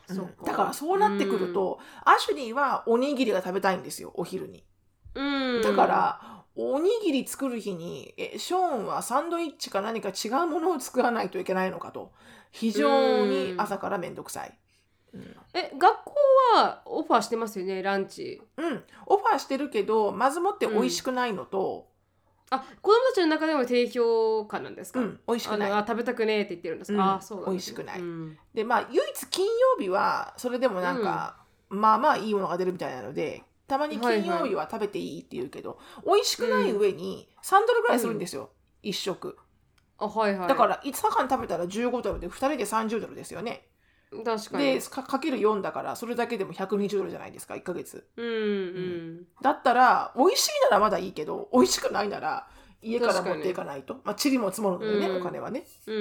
[0.08, 0.16] うん。
[0.16, 4.64] そうだからそうなってくると、アシュリーはおにぎりが食べたいんですよお昼に。
[5.14, 5.62] うん。
[5.62, 12.12] だから、おにぎり作る日にえショーンはサンドイッチか何か違うものを作らないといけないのかと。
[12.50, 14.58] 非常に朝からめんどくさい。
[15.14, 15.36] うん。
[15.54, 16.14] え学校
[16.54, 18.42] はオファーしてますよねランチ。
[18.56, 21.88] うん、オファーしてるけどまずもって美味しくないのと、
[23.12, 25.70] たちの中でも低評価なんですか、うん、美味しくない。
[25.86, 28.00] 食べたくねえって言ってるんですか、うんあそう美味しくない。
[28.00, 28.38] うん。
[28.54, 31.36] でまあ唯一金曜日はそれでもなんか、
[31.68, 38.50] まあまあいいものが出るみたいなのでたまに金曜日は食べていいって言うけど、美味しくない上に3ドルぐらいするんですよ、
[38.82, 39.36] 一食。
[39.98, 40.48] あはいはい。
[40.48, 43.66] だから5日間食べたら15ドルで2人で30ドルですよね。
[44.24, 44.74] 確かに。
[44.74, 48.06] でかかける4だからそれだけでも120ドルじゃないですか1ヶ月。
[48.16, 48.26] うん。
[48.26, 49.26] うん。
[49.40, 52.46] だったら美味しいならまだいいけど美味しくないなら
[52.82, 54.00] 家から持っていかないと。
[54.04, 55.20] まあ塵も積もるのでね、うん。
[55.20, 56.00] お金はね、うん、う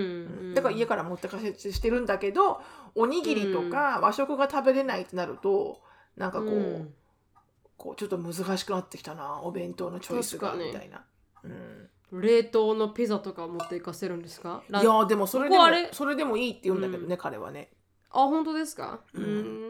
[0.51, 2.59] ん、だから家から持ってかせしてるんだけど
[2.95, 5.81] おにぎりとか和食が食べれないってなると
[6.17, 6.93] なんかこう,、うん。
[7.77, 11.05] こうちょっと難しくなってきたなお弁当のチョイスが確かにみたいな。
[11.43, 11.87] うん。
[12.21, 14.61] 冷凍のピザとか持っていかせるんですか？
[14.69, 15.89] いやでもそれでもここあれ？
[15.93, 17.71] それでもいいって言うんだけどね、彼はね。
[18.09, 18.99] あ本当ですか？
[19.13, 19.60] ううんん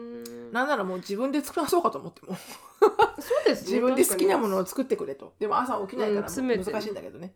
[0.52, 2.36] なんならもう自分で作らそうかと思っても。
[2.36, 3.70] そうですね。
[3.72, 5.32] 自分で好きなもの確を作ってくれと。
[5.38, 6.32] でも朝起きないから難
[6.82, 7.34] しいんだけどね、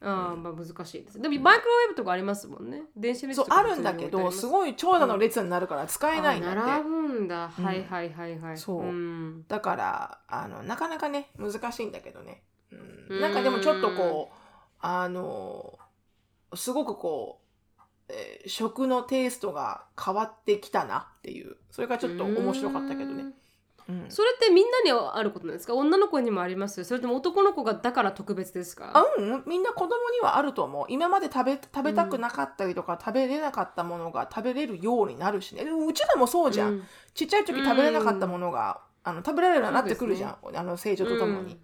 [0.00, 1.20] かにあーまあ難しいです。
[1.20, 2.84] でもマイクロウェーブとかありますもんね。
[2.96, 4.46] 電子レンジそうとかあるんだけどす。
[4.46, 7.64] ごい長蛇の列になるから使えないんだって、あ並ぶんだ、うん。
[7.64, 8.58] はいはいはいはい。
[8.58, 8.82] そう。
[8.84, 9.44] ん。
[9.46, 12.42] だからあのなかなかね難しいんだけどね、
[13.10, 14.34] うん、なんかでもちょっとこう
[14.80, 15.78] あの
[16.54, 17.43] すごくこう、
[18.08, 21.56] えー食のテイストが変わってきたなっていう。
[21.70, 23.24] それがちょっと面白かったけどね。
[23.88, 24.06] うん。
[24.08, 25.46] それってみんなにあること？
[25.46, 26.84] なんですか女の子にもあります？
[26.84, 28.90] それとも男の子がだから特別ですか？
[28.94, 29.42] あうん。
[29.46, 30.86] みんな子供にはあると思う。
[30.88, 35.62] 今まで食べ食べたくなかったりとか、食べれなかったものが食べれるようになるしね。
[35.62, 36.82] うちらもそうじゃん、うん。
[37.14, 41.58] ちっちゃい時食べれなかったものが、あの食べられるようになってくるじゃん、あの成長とともに、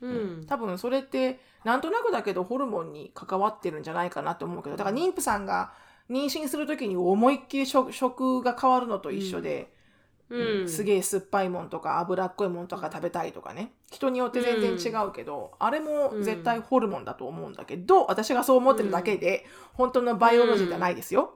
[0.00, 0.44] うん。
[0.46, 5.72] 多分それってなんとなくだけどホルモンに関わってるんじゃないかなと思うけどだから妊婦さんが
[6.10, 9.72] 妊娠する時に思いっきり食食が変わるのと一緒で、
[10.28, 10.68] うん。
[10.68, 13.72] すげえ酸っぱいもんとか脂っこいもんとか食べたいとかね。
[13.90, 21.35] 人によって全然違うけど、あれも絶対ホルモンだと思うんだけど私がそう思ってるだけで、本当のバイオロジーじゃないですよ。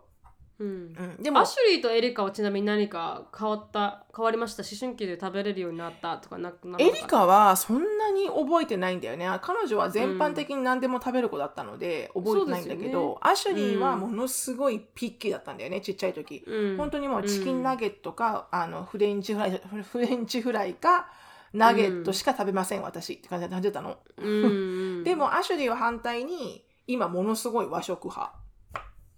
[0.61, 0.67] うん。
[0.69, 4.63] うん、でもアシュリーとエリカはちなみに何か変わった変わりました？
[4.63, 9.27] 思春期で食べれるようになったとかなくなエリカはそんなに覚えてないんだよね。
[9.43, 13.17] 彼女は全般的に何でも食べる子だったので覚えてないんだけど、ね。
[13.23, 16.77] アシュリーはものすごいピッキーだったんだよねちっちゃい時、うん。
[16.77, 21.11] 本当にもうチキンナゲットか、あのフレンチフライフフレンチフライか
[21.53, 25.03] ナゲットしか食べません、私って感じで食べてたの、うん。
[25.05, 28.40] でもアシュリーは反対に今ものすごい和食派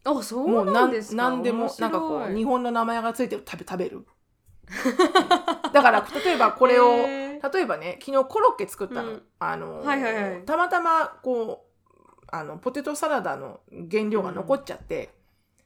[0.05, 1.17] あそうもうなんですか？
[1.17, 1.88] なんでもない。
[1.88, 4.07] んかこう日本の名前がついてる食べ食べる。
[5.73, 9.23] だから例えばこれをへ例えばね昨日コロッケ作ったの、うん。
[9.38, 10.45] あの、はいはいはい。
[10.45, 13.61] たまたまこうあのポテトサラダの
[13.91, 15.11] 原料が残っちゃって、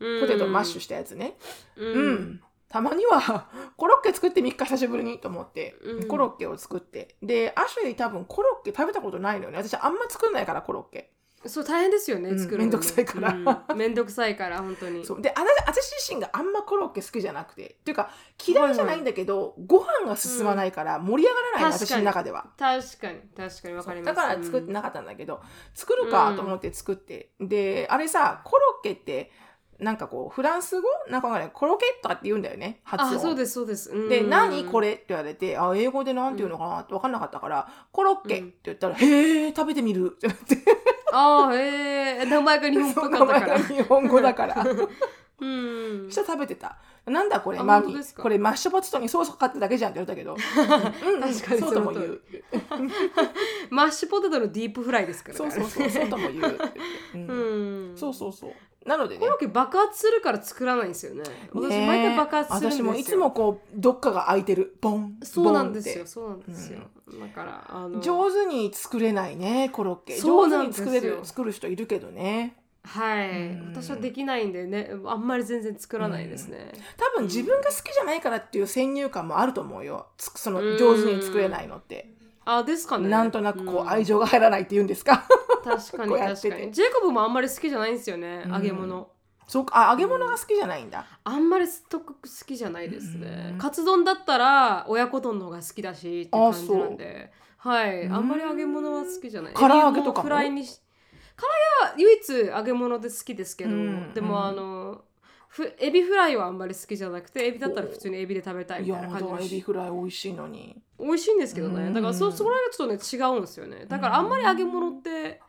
[0.01, 1.37] ーポテトマッシュしたやつね。
[1.77, 6.09] ううん、んたまには コロッケ作ってみっか久しぶりにと思って、うん。
[6.09, 7.16] コロッケを作って。
[7.22, 9.59] でアシュリー多分コロッケ食べたことないのよね。
[9.59, 11.12] 私あんま作んないからコロッケ
[11.44, 13.31] そう大変ですよね、うん作るのめんどくさいから。
[13.31, 13.77] うん。
[13.77, 15.05] めんどくさいから本当に。
[15.05, 15.20] そう。
[15.22, 17.77] であな私自身があんまコロッケ好きじゃなくて。
[17.81, 18.11] っていうか
[18.44, 22.01] 嫌いじゃないんだけど、ご飯が進まないから盛り上がらない確かに。
[22.01, 22.46] の中では。
[22.59, 24.14] 確かに確かにわかります。
[24.16, 25.40] だから作ってなかったんだけど、
[25.75, 29.31] 作るかと思って作って、であれさコロッケって
[29.78, 30.88] なんかこうフランス語？
[31.10, 31.50] なんかわかんない。
[31.52, 32.80] コロケッタって言うんだよね。
[32.84, 33.16] 発音。
[33.16, 33.90] あそうですそうです。
[33.90, 34.08] うん。
[34.08, 38.50] で何これって言われてあ英語でなんて言うのかなって分かんなかったから、コロッケっうん。
[38.52, 40.12] て言ったら、へえ食べてみる。
[40.16, 40.56] ってなって
[41.12, 44.66] あーへえ名前が日本っぽか名前ったからが日本語だから。
[45.38, 46.08] うん。
[46.10, 46.78] 下食べてた。
[47.04, 48.22] なんだこれあマミ本当ですか？
[48.22, 50.34] これマッシュポテトにソースかかってだけじゃんって言われたけど、
[51.06, 52.20] うんうん確かにそうとも言う。
[53.70, 55.34] マッシュポテトのディープフライですから。
[55.38, 56.58] そうそうそうそうとも言う
[57.14, 57.18] う
[57.92, 57.96] ん。
[57.96, 58.52] そうそうそう
[58.87, 59.20] なのでね。
[59.20, 61.25] コロッケ爆発するから作らないんですよね。
[61.53, 62.87] 私ね毎回爆発するんですよ。
[62.87, 64.77] 私もいつもこうどっかが開いてる。
[64.81, 65.16] ボン。
[65.22, 66.07] そうなんですよ。
[66.07, 66.81] そうなんですよ、
[67.20, 70.16] だからあの上手に作れないねコロッケ。
[70.16, 70.87] そうな上手にんですよ。
[70.87, 72.57] 作れる作る人いるけどね。
[72.85, 73.72] はい、うん。
[73.75, 74.92] 私はできないんでね。
[75.07, 80.07] あんまり全然作らないですね、多分自分が好きじゃないからっていう先入観もあると思うよ。
[80.16, 80.79] つそのうん。
[80.79, 82.09] 上手に作れないのって
[82.46, 83.09] あですかね。
[83.09, 85.26] なんとなくこう愛情情が入らないって言うんですか？
[85.64, 86.72] 確かに 確かに。
[86.72, 88.52] ジェイコブもあんまり好きじゃないんですよね、うん。
[88.54, 89.11] 揚げ物。
[89.48, 89.90] そうか。
[89.90, 91.04] あ揚げ物が好きじゃないんだ。
[91.24, 93.59] あんまりストック好きじゃないですね、うん。
[93.59, 97.32] カツ丼だったら親子丼の方が好きだしって感じなんで。
[97.59, 98.02] はい。
[98.02, 98.14] うん。
[98.14, 99.54] あんまり揚げ物は好きじゃない。
[99.54, 100.28] 唐揚げとかも？
[100.28, 100.80] エビフライにし
[101.37, 104.14] 唐揚げは唯一揚げ物で好きですけど、うん。
[104.14, 105.02] でもあの
[105.57, 110.77] ふエビフライはあんまり好きじゃなくてエビだったら普通にエビで食べたいみたいな感じのだエビフライ美味しいのに。
[111.01, 111.95] 美味しいんですけどね、うん。
[111.95, 113.87] だからそそこら辺がちょっとね違うんですよね。
[113.87, 115.40] だからあんまり揚げ物って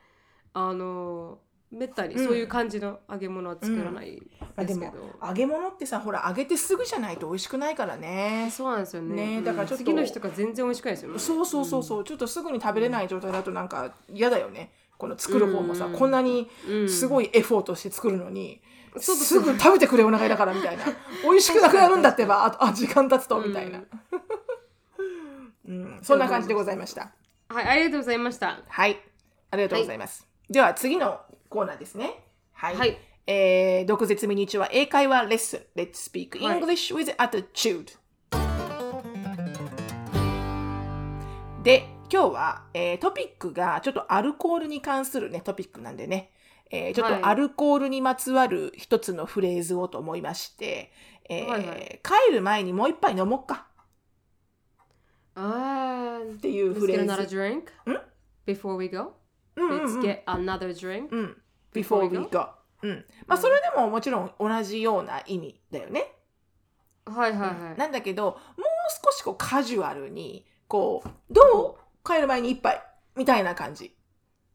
[0.54, 1.40] あの
[1.70, 4.22] めったにそういう感じの揚げ物は作らない
[4.56, 8.50] あですでけど、も揚げ物ってさほら揚げてすぐじゃないと美味しくないからね。
[8.50, 9.40] そうなんですよね。
[9.40, 9.84] ねだからちょっと。
[9.84, 11.20] 次の日とか全然美味しくないですよね。
[11.20, 14.72] そうそうそうそう、ちょっとすぐに食べれない状態だとなんか嫌だよね。
[14.98, 15.94] この作る方もさ、うん。
[15.94, 16.90] こんなにうん。
[16.90, 18.62] すごいエフォートして作るのに、
[19.00, 20.84] すぐ食べてくれお腹だからみたいな。
[21.24, 23.82] 美味しくなくなるんだってばああ時間経つとみたいな、
[25.68, 27.12] うんそんな感じでございました。
[27.50, 28.60] はいありがとうございました。
[28.68, 29.00] はい。
[29.50, 32.24] ありがとうございます、では次のコーナーですね。
[32.54, 32.98] はい、はい。
[33.28, 35.80] えー、毒舌ミニチュア英会話レッスン。
[35.80, 36.60] Let's speak はい。
[36.60, 37.98] English with attitude、
[41.64, 46.32] で今日は、えートピックがちょっとアルコールに関するねトピックなんでね、
[46.72, 50.92] えーちょっはいとアルコールにまつわる一つのフレーズをと思いまして、
[51.30, 52.02] えーはいはい。
[52.04, 53.68] 帰る前にもう一杯飲もうか。
[55.36, 56.36] あー。
[56.36, 57.38] っていう Let's フレ get ー another ズ。
[57.38, 58.02] drink ん
[58.46, 59.14] ？before we go?
[59.56, 61.38] Let's うん get another drink うん。
[61.74, 62.50] before we go?
[62.84, 63.06] うん。
[63.26, 66.12] まあそれでももちろん同じような意味だよね。
[67.06, 67.78] はいはいはい。
[67.78, 68.38] なんだけどもう
[69.06, 72.08] 少しこうカジュアルにこうどう？
[72.08, 72.82] 帰る前に一杯。
[73.16, 73.97] みたいな感じ。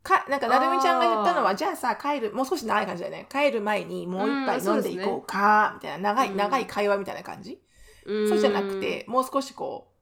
[0.02, 3.26] かなんかなるみちゃんが言ったのあはじゃあさ帰るもう少し長い感じだよね。
[3.30, 6.36] 帰る前にもう一杯うん飲んでいこうかみたいな長い、うん。
[6.36, 7.60] 長い会話みたいな感じ、
[8.06, 8.28] うん。
[8.28, 9.92] そうじゃなくてもう少しこ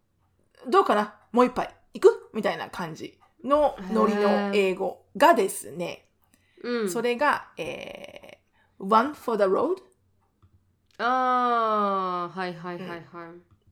[0.67, 1.15] うどうかな？
[1.33, 2.31] もう一杯行く？
[2.35, 6.07] みたいな感じのノリの英語がですね、
[6.63, 6.91] うん。
[6.91, 9.77] それが、えー、One for the road
[10.99, 13.01] ああはいはいはいはい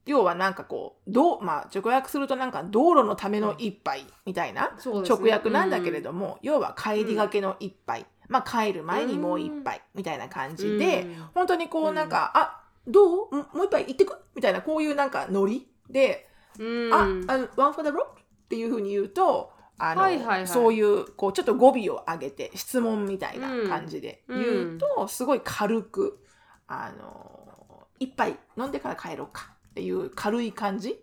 [0.09, 11.15] 要はなんかこうどう、まあ、直訳するとなんか道路のための一杯みたいな直訳なんだけれども、要は帰りがけの一杯、まあ、帰る前にもう一杯みたいな感じで、うん。
[11.35, 13.37] 本当にこうなんか、あどう？
[13.37, 14.17] ももう一杯行ってく？
[14.35, 16.27] みたいなこういうなんかノリで、
[16.59, 16.95] うん。
[16.95, 18.05] ああ one for the road っ
[18.49, 20.49] ていうふうに言うとあの、はいはいはい。
[20.49, 24.43] そういうこうちょっと語尾を上げて質問みたいな感じでうん。
[24.43, 26.25] 言うと、すごい軽く
[26.67, 30.99] あの一杯飲んでから帰ろうかっていう軽い感じ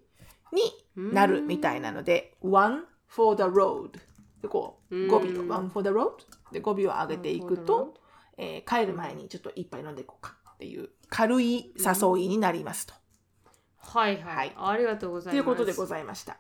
[0.52, 3.92] になるみたいなので、one for the road
[4.42, 6.12] でこう語尾をうん one for the road
[6.52, 7.94] で語尾を上げていくと、
[8.38, 12.94] えー帰る前にちょっと一杯飲んでいこうかっていう軽い誘いになりますと。
[13.80, 16.36] はいはい、はいありがとうございますということでございました。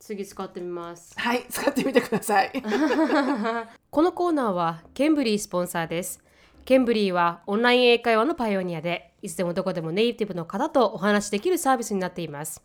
[0.00, 2.52] 次使ってみますはい、使ってみてください。
[3.90, 6.20] このコーナーはケンブリースポンサーです。
[6.64, 12.62] ケンブリーはオンライン英会話のパイオニアで、いつでもどこでもネイティブの方とお話しできるサービスになっています。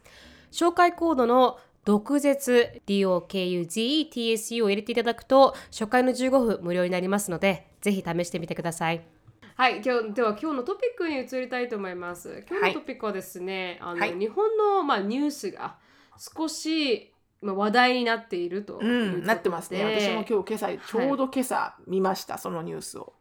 [0.51, 9.01] 紹介コードの毒舌 DOKUZETSU を入れていただくと初回の15分無料になりますのでぜひ試してみてください。
[9.55, 12.45] はい、今日では今日のトピックに移りたいと思います。
[12.47, 15.77] 今日のトピックはですね、あのはい日本の、まあ、ニュースが
[16.17, 19.83] 少し、まあ、話題になっているというん、なってますね。
[19.83, 23.13] 私も今日今朝、ちょうど今朝見ました、そのニュースを。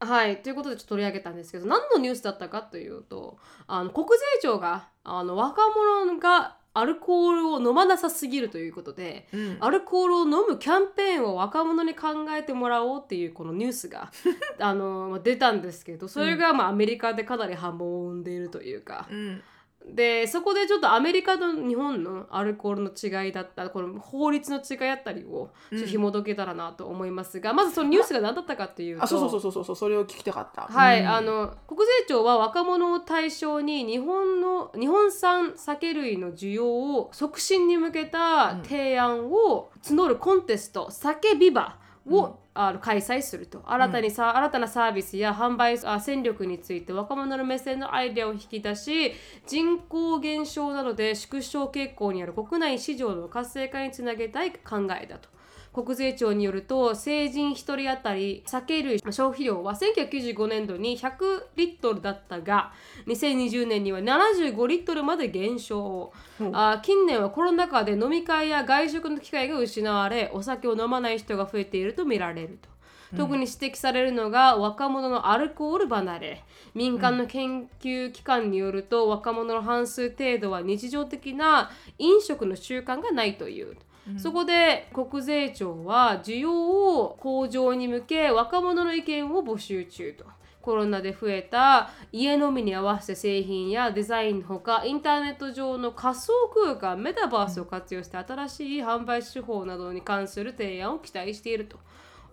[0.00, 5.62] はい、ということでちょっと取り上げたんですけど何のニュースだったかというとあの国税庁があの若
[6.02, 9.56] 者がアルコールを飲まなさすぎるということでうん。
[9.60, 14.12] アルコールを飲むキャンペーンを若者に考えてもらおうっていうこのニュースが
[14.60, 19.08] あのまあ出たんですけどそれがまあアメリカでかなり波紋を生んでいるというか。
[19.10, 19.42] うん
[19.88, 30.62] でそこでちょっとアメリカと日本のアルコールの違いだったこの法律の違いだったりをちょっと紐解けたらなと思いますが、まずそのニュースが何だったかっていうとあ、そうそうそうそうそう、それを聞きたかった。
[30.62, 31.08] はい、うん。
[31.08, 43.62] あの国税庁は若者を対象に日本の日本産酒類の需要を促進に向けた提案を募るコンテスト「酒ビバ」を、あの開催すると。
[43.66, 49.12] 新たにさ、新たなサービスや販売あ戦力について若者の目線のアイデアを引き出し
[49.46, 55.35] 人口減少などで縮小傾向にある国内市場の活性化につなげたい考えだと。
[55.76, 62.72] 国税庁によると成人1人当たり酒類消費量は1995年度に100リットルだったが
[63.06, 66.44] 2020年には75リットルまで減少、う。
[66.44, 72.76] んあ近年はコロナ禍で飲み会や外食の機会が失われお酒を飲まない人が増えていると見られると。
[73.14, 76.44] 特に指摘されるのが若者のアルコール離れ。
[76.74, 83.76] 民間の研究機関によると、若者の半数程度は日常的な飲食の習慣がないという、
[84.16, 90.24] そこで国税庁は需要を向上に向け若者の意見を募集中と。
[90.66, 101.78] コロナで増えた家飲みに合わせて製品やデザインのほかインターネット上の仮想空間メタバースを活用して新しい販売手法などに関する提案を期待していると。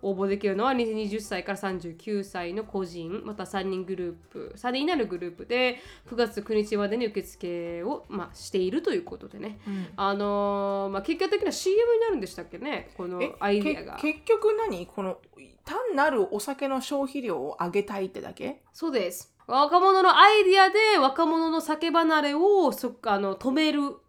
[0.03, 9.87] 応募できるのは20歳から39歳の個人また3人グループ3人以内のグループで9月9日までに受付を、まあ、しているということでね、うん。
[9.95, 12.91] あのーまあ、結果的には CM になるんでしたっけね？
[12.97, 13.97] このえアイデアが。
[13.99, 14.85] け結局何？
[14.85, 15.17] この
[15.65, 18.61] 単なるお酒の消費量を上げたいってだけ？
[18.73, 19.33] そうです。
[19.45, 23.99] 若者のアイデアで若者の酒離れをそあの止めるの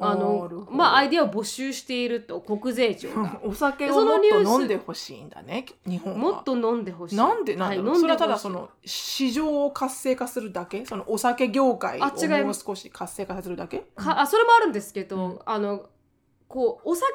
[0.00, 3.40] あのまあアイデアを募集していると国税庁が。
[3.44, 6.18] お酒をもっと飲んでほしいんだね日本は。
[6.18, 7.16] もっと飲んでほしい。
[7.16, 10.84] なんでなんだろう、はい、それはただその市場を活性化するだけ？
[10.84, 12.04] そのお酒業界を
[12.44, 13.78] もう少し活性化させるだけ？
[13.96, 15.38] かあそれもあるんですけど、うん。
[15.44, 15.86] あの
[16.48, 17.06] こうお酒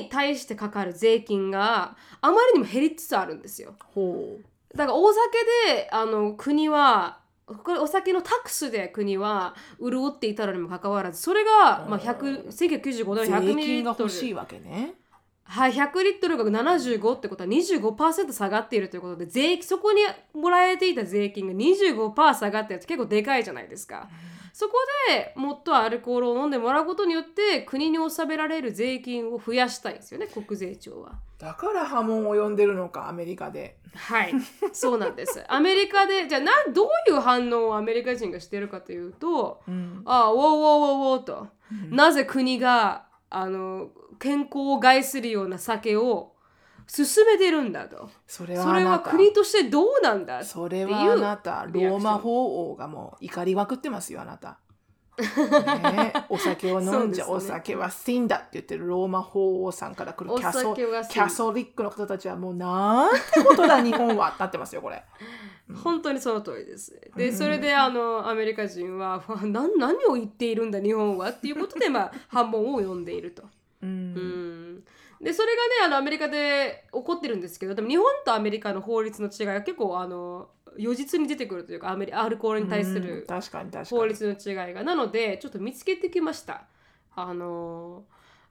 [0.00, 3.74] に対してかかる税金があまりにも減りつつあるんですよ。
[3.94, 4.36] ほ
[4.74, 5.20] だからお酒
[5.74, 14.10] であの国はこれお酒のタックスで国は潤っていたのにもかかわらずそれが、まあ、100 1995う年100税ミリリットル。
[14.10, 14.94] 欲しいわけね
[15.48, 20.02] はい、100リットルが75ってことは25%下がっているということで税そこに
[20.34, 24.08] もらえていた税金が25%下がってるって結構でかいじゃないですか。
[24.52, 24.72] そこ
[25.08, 31.12] でもっとアルコールを飲んでもらうことによって国に納められる税金を増やしたいんですよね国税庁は。
[31.38, 34.32] だから波紋を呼んでるのかアメリカではい、
[34.72, 35.44] そうなんです。
[35.48, 41.48] アメリカでじゃあなどういう反応をアメリカ人がしてるかというとうん「ああウォーウォーウォーウォー」と。
[41.90, 46.32] なぜ国があの健康を害するような酒を
[46.86, 48.10] 進めてるんだと。
[48.26, 54.58] それは国としてどうなんだそれはあなたローマ法王がもう怒りまくってますよあなた。
[55.16, 57.32] ね、お酒を飲んじゃ、ね。
[57.32, 65.02] お酒は sin だって言ってるローマ法王さんから来るおキャソキャソリックの方たちはもうなんてことだ日本はなってますよこれ。
[65.82, 67.00] 本当にその通りです。
[67.16, 67.36] で、うん。
[67.36, 73.42] それであのアメリカ人はわな何を言っているんだ日本はっていうことで、まあ、 反問を読んでいると。
[73.82, 74.76] ううん。
[74.78, 74.84] ん、
[75.22, 80.48] でそれがねあのアメリカで起こってるんですけどでも日本とアメリカの法律の違いが結構あの
[80.78, 83.24] 如実に出てくるというかアメリアルコールに対すうんる
[83.90, 84.10] 法に。
[84.10, 84.82] 律の違いが。
[84.84, 86.66] なのでちょっと見つけてきました。
[87.14, 88.04] あの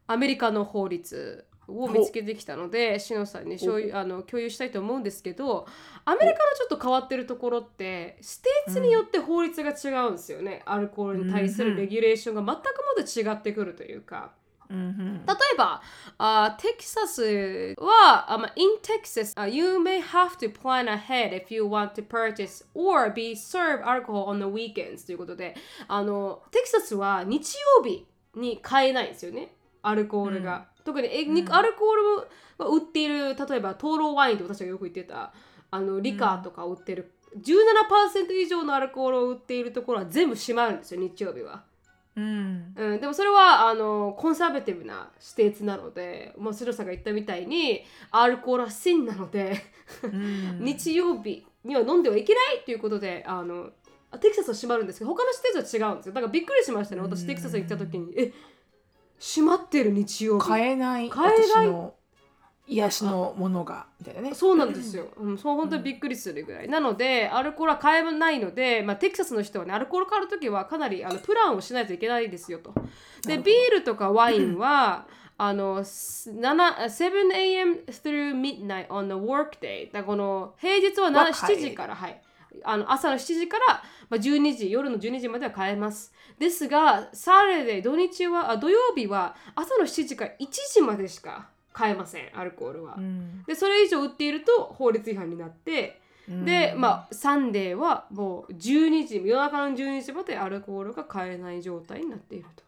[0.07, 3.91] アメリカの法律を見つけてきたのでしのさんにしょう。
[3.93, 5.67] あの共有したいと思うんですけど
[6.05, 12.65] アメリカのちょっと変わってるところってステーツによって法律が違うんですよね、アルコールに対するレギュレーションが全く
[12.97, 14.33] もって違ってくるというか。
[14.69, 15.25] うんうん。
[15.25, 15.81] 例えば、
[16.17, 23.33] あテキサスは、あまあ in Texas、uh, you may have to plan ahead if you want to purchase or be
[23.33, 25.55] served alcohol on the weekends ということで、
[25.87, 30.67] あの、テキサスは日曜日に買えないんですよね、アルコールが。
[30.83, 31.53] 特にえ、にうん。
[31.53, 32.27] アルコール
[32.59, 35.33] が売っている、例えば、トーローワインと私がよく言ってた、
[35.71, 41.63] あの、リカーとか売ってる、17%以上のアルコールを売っているところは全部閉まるんですよ、日曜日は。
[42.15, 42.73] うん。
[42.75, 49.61] うん、でもそれはあのコンサバティブなステーツなのでもう白さんが言ったみたいにアルコールは sin なので、
[50.03, 50.59] うん。
[50.63, 53.71] 日曜日には飲んではいけないということであの
[54.19, 56.13] テキサスは閉まるんですけど他のステーツは違うんですよ。
[56.13, 57.01] だからびっくりしましたね。
[57.01, 58.13] 私うんテキサス行った時に。
[58.17, 58.33] え
[59.19, 60.47] 閉まってる日曜日。
[60.47, 61.09] 買えない。
[61.09, 61.91] 買えない
[62.67, 64.33] 癒しのものがみたいなね。
[64.33, 72.73] そうなんですよ、うん、そう本当にびっくりするぐらい、なのでアルコールは買えないので、まあ、テキサスの人はねアルコール買う時はかなりあのプランをしないといけないですよと。
[73.27, 75.05] でビールとかワインは
[75.37, 76.53] あのす7
[76.85, 82.21] 7am through midnight on the workday だこの平日は7は買え7時からはい。
[82.63, 86.13] あの朝の7時から、まあ、12時夜の12時までは買えます。
[86.39, 93.43] ですがサーレで土日はあ土曜日は朝の7時から1時までしか買えませんアルコールは、うん。
[93.45, 95.99] でそれ以上売っていると法律違反になって
[96.29, 96.79] で、うん。
[96.81, 102.63] まあサンデーはもう12時夜中の12時までアルコールが買えない状態になっていると、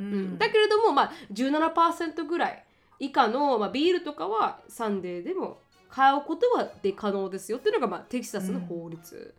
[0.00, 0.22] ううん。
[0.36, 2.64] んだけれどもまあ17%ぐらい
[2.98, 5.58] 以下の、まあ、ビールとかはサンデーでも
[5.90, 9.34] 買うことはで可能ですよっていうのが、まあ、テキサスの法律、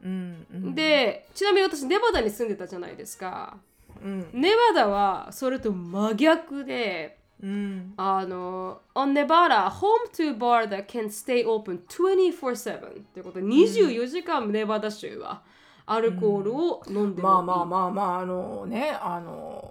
[0.00, 0.46] うん。
[0.52, 0.74] うん。
[0.76, 3.56] でちなみに私ネバダに住んでたじゃないですか。
[4.00, 4.30] うん。
[4.32, 12.80] ネバダはそれと真逆でうんあの、on Nevada, home to bar that can stay open 24-7
[13.12, 15.42] ということで、24時間ネバダ州は
[15.86, 17.34] アルコールを飲んでもいい。
[17.34, 19.68] まあまあまあまああのねあの、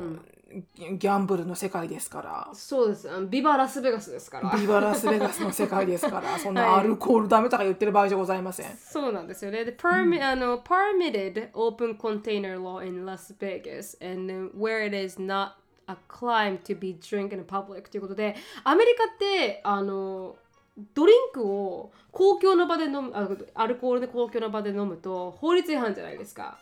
[0.76, 3.08] ギギャンブルの世界ですからそうです。
[3.30, 4.50] ビバラスベガスですから。
[4.58, 8.78] ビバラスベガスの世界ですから そんなはいアルコールダメとか言ってる場合じゃございません。
[8.78, 9.64] そうなんですよね。
[9.64, 16.60] で、permi あの permitted open container law in Las Vegas and where it is not a crime
[16.60, 20.36] to be drink in public ということで、アメリカってあの
[20.94, 26.58] ドリンクを公共の場で飲むあアルコールで公共の場で飲むと法律違反じゃないですか。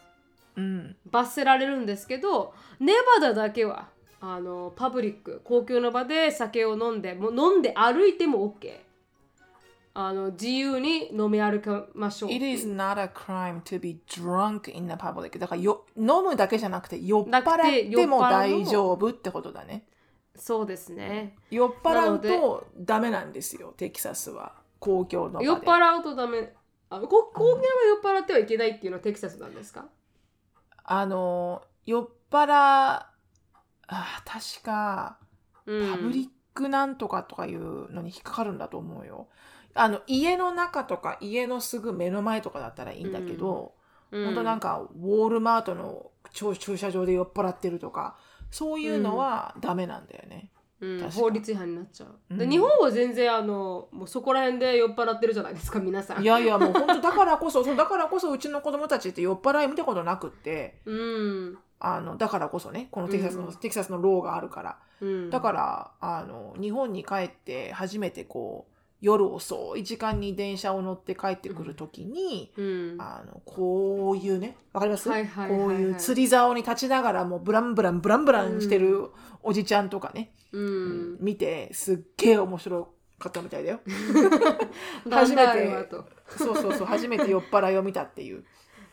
[0.58, 3.88] うん罰せられるんですけどネバダだけは
[4.20, 8.89] あのパブリック公共の場で酒を飲んでもう飲んで歩いても OK
[9.94, 11.68] あの自由に飲み歩き
[11.98, 15.38] ましょう It is not a crime to be drunk in the public.
[15.40, 19.86] だからよ飲むだけじゃなくて酔っ払っても大丈夫ってことだね。
[20.36, 24.54] そうですね酔っ払うとダメなんですよ、テキサスは。
[24.80, 25.42] 公共の。
[25.42, 26.54] 酔っ払うとダメ
[26.90, 27.68] あこ公共の場で
[28.14, 29.86] 酔っ払ってはいけないっていうのはテキサスなんですか？
[30.86, 32.48] あの、酔っ払、
[33.88, 35.18] あ確か、
[35.66, 39.28] うんパブリックなんとかとかいうのに引っかかるんだと思うよ。
[39.74, 43.74] あの、家の中とか家のすぐ目の前とかだったらいいんだけど、
[44.12, 44.26] うん。
[44.26, 48.18] 本当なんかウォールマートの駐駐車場で酔っ払ってるとか
[48.52, 50.52] そういうのはダメなんだよね。
[50.82, 51.12] うん。
[51.12, 52.50] 法律違反になっちゃう、でうん。
[52.50, 56.24] 日本は全然あのもうそこら辺で酔っ払ってるじゃないですか皆さん。
[56.24, 60.82] いやいやもう本当だからこそ そうだからこそうちの子供たちって酔っ払い見たことなくって。
[60.86, 61.58] うん。
[61.82, 63.56] あのだからこそねこのテキサスの、うん。
[63.56, 64.78] テキサスのローがあるから。
[65.02, 65.30] うん。
[65.30, 72.96] だからあの日本に帰って初めてこう夜遅い時間に電車を乗って帰ってくる時に、うん。
[73.00, 79.10] あのこういうねわかります、こういう釣り竿に立ちながらもうブランブランブランブランしてる
[79.42, 81.18] おじちゃんとかね、うん。
[81.22, 83.80] 見てすっげえ面白かったみたいだよ。
[85.10, 85.90] 初めて
[86.38, 88.44] そうそうそう初めて酔っ払いを見たっていう。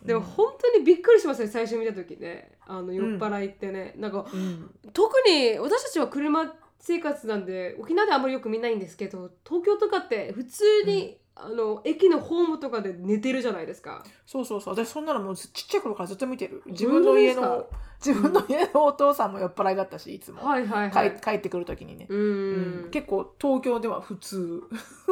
[0.04, 2.52] でも本当にびっくりしますね最初見た時ね。
[2.66, 4.70] あの酔っ払いってね、なんかうん。
[4.92, 14.02] 特に私たちは車生活なんで沖縄ではあんまりよく見ないんですけど東京とかって普通にあの駅のホームとかで寝てるじゃないですか。
[14.24, 14.74] そうそうそう。
[14.74, 16.62] 私そんなのもうちっちゃい頃からずっと見てる。
[16.64, 17.66] 自分の家の
[18.02, 21.12] 自分の家のお父さんも酔っ払いだったしいつも、はいはいはい。
[21.16, 22.90] 帰帰ってくる時にね、ううんん。
[22.90, 24.62] 結構東京では普通。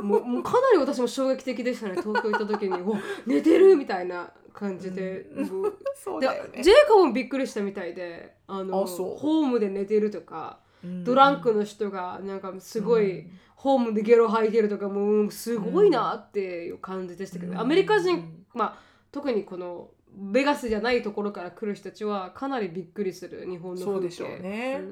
[0.03, 1.97] もうもうかなり私も衝撃的でしたね。
[1.97, 2.97] 東京行った時に お
[3.27, 5.47] 寝てるみたいな感じで、うん。
[5.95, 6.63] そうでだよね。
[6.63, 10.64] ジェイコブもびっくりしたみたいであのホームで寝てるとか、うん
[11.05, 13.27] ドランクの人がなんかすごい、
[13.57, 17.59] ホームでゲロ吐いてるとかもうすごいなっていう感じでしたけど、うん。
[17.59, 18.79] アメリカ人、まあ、
[19.11, 23.87] 特にこのベガスじゃないところから来る人たちはかなりびっくりする日本の風景。
[23.87, 24.89] そうでしょうね、うん。
[24.89, 24.91] う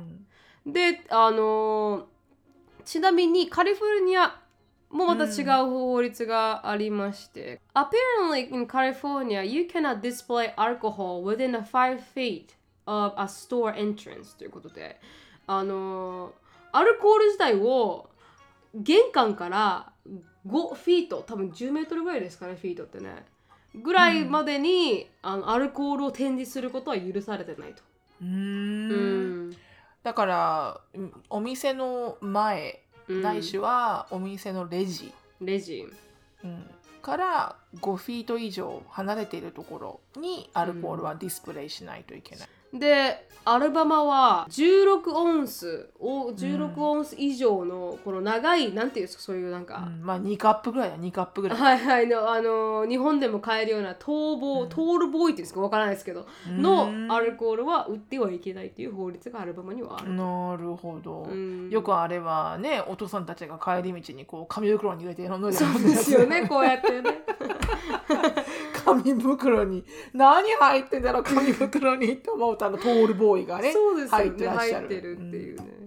[0.00, 0.26] ん
[0.64, 2.06] であの
[2.84, 4.40] ちなみにカリフォルニア
[4.90, 12.46] もまた違う法律がありまして、Apparently in California you cannot display alcohol within a 5 feet
[12.86, 15.00] of a store entrance ということで
[15.46, 16.32] あの
[16.72, 18.08] アルコール自体を
[18.74, 19.92] 玄関から
[20.46, 23.24] 5フィート多分10メートルぐらいですかねフィートってね。
[23.74, 27.82] ぐらいまでに、あのアルコールを展示することは許されてないと。
[28.20, 29.50] ううん。
[29.50, 29.56] ん。
[30.02, 33.22] だからうんお店の前うん。
[33.22, 35.86] ないしはお店のレジ、レジ。
[36.44, 36.70] うん。
[37.00, 39.78] から5フィート以上離れているとこ
[40.14, 42.48] ろにアルコールはディスプレイしないといけない。
[42.72, 51.58] でアルバマは16オンスを16オンス以上のこの長いなんていうんですかそういうなんか、うんまあ2カップぐらいだ2カップぐらい。
[51.58, 60.12] はいはいのあの日本でも買えるような逃亡、うんトールボーイっていうんですかわからないですけど、うんのアルコールは売ってはいけないっていう法律がアルバマにはある。
[60.14, 61.24] なるほど。
[61.24, 67.22] うんよくあれはねお父さんたちが帰り道にこう紙袋に入れて飲んでそうですよねこうやってね。
[68.84, 74.86] 紙袋に何入ってんだろう紙袋にと思うとあのトールボーイがねそうですよね入ってらっしゃる。
[74.88, 75.82] 入ってるっていうね。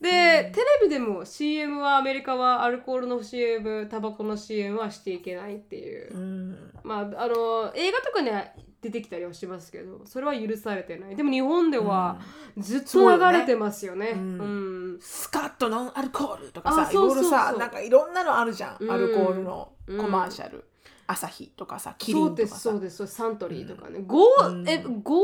[0.00, 6.16] で、テレビでも CM はアメリカはアルコールの CM タバコの CM はしていけないっていう。
[6.16, 6.72] うん。
[6.84, 8.44] まあ、あの映画とかには
[8.80, 11.16] 出てきたりはしますけどそれは許されてない。
[11.16, 12.18] でも日本では
[12.56, 14.10] ずっと流れてますよね。
[14.10, 14.34] そうよね。
[14.38, 14.98] うん。
[15.00, 18.90] スカットノンアルコールとかあさいろいろさなんかいろんなのあるじゃん、うん。
[18.90, 20.64] アルコールのコマーシャル、
[21.08, 22.56] アサヒとかさキリそうでンとかさ。
[22.56, 24.68] すそうですそうサントリーとかね、五うん。
[24.68, 25.18] え五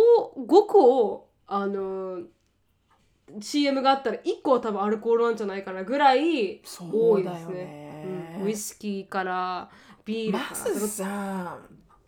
[0.47, 2.22] 五個あの
[3.41, 7.55] CM があったら1個は多分アルコールなんじゃないかなぐらいそ多いうですだよね。
[7.55, 8.37] ね。
[8.41, 8.47] うん。
[8.47, 9.70] ウイスキーから
[10.07, 11.59] ビールまから、ずさ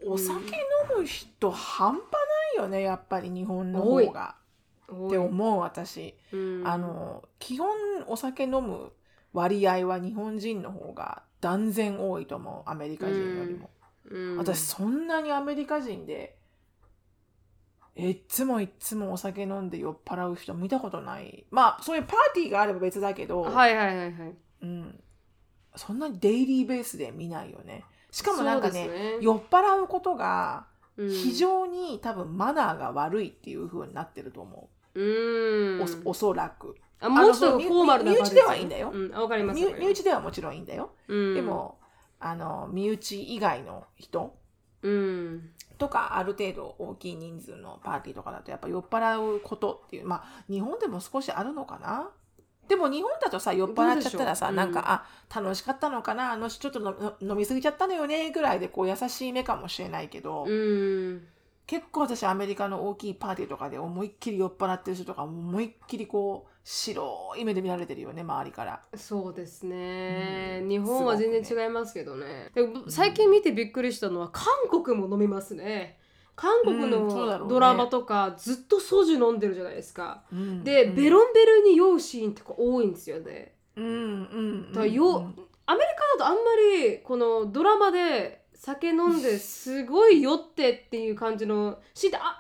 [0.05, 0.43] お酒飲
[0.99, 4.37] む人半端ないよねやっぱり日本の方が。
[4.91, 6.63] って思う私、うん。
[6.67, 7.69] あの基本
[8.07, 8.93] お酒飲む
[9.35, 13.71] 割合は日本人の方が断然多いと思うアメリカ人よりも、
[14.11, 14.37] うん。
[14.37, 16.37] 私そんなにアメリカ人で
[17.95, 21.47] いっつもいっつもお酒飲んで酔っ払う人見たことない。
[21.53, 24.35] まあそういうパーティーがあれば別だけど、はいはいはいはい。
[24.63, 25.01] うん、
[25.77, 27.85] そんなにデイリーベースで見ないよね。
[28.11, 29.19] しかもなんかねね。
[29.21, 30.67] 酔っ払うことが
[30.97, 31.11] うん。
[31.11, 35.01] 非常に多分マナーが悪いっていう風になってると思う。
[35.01, 35.81] ん。
[35.81, 38.91] う、おおそらくあもうちょっとフォーマルな身身内ではいいんだよ。
[38.93, 41.79] うん、かります身身内ではもちろんいいんだよ、うん、でも
[42.19, 44.35] あの身内以外の人
[44.83, 45.51] うん。
[45.79, 52.11] とかある程度大きい人数のパーティーとかだとやっぱ酔っ払うことっていうまあ日本でも少しあるのかな。
[52.69, 54.73] でも日本だとさ酔っ払っちゃったらさどうでしょう。
[54.75, 56.33] なんか、あ楽しかったのかな。
[56.33, 61.29] あの人ちょっとのの飲み過ぎちゃったのよねぐらいでこう優しい目かもしれないけど、うん
[61.67, 68.83] 結構私アメリカの大きいパーティーとかで思いっきり酔っ払ってる人とか思いっきりこう白い目で見られてるよね周りから。
[68.95, 70.69] そうですね、うん。
[70.69, 72.51] 日本は全然違いますけどね。
[72.55, 75.99] でも最近見てびっくりしたのは韓国も飲みますね。
[76.37, 80.95] 韓国のドラマとかずっとソジュ飲んでるじゃないですか、うんで、うん。
[80.95, 83.55] ベロンベルに酔うシーンとか多いんですよね。
[83.75, 85.87] うんうんだからよ、うんアメリ
[86.19, 86.41] カだとあんま
[86.79, 92.31] りこのドラマで酒飲んですごい酔ってっていう感じのシーンってああんま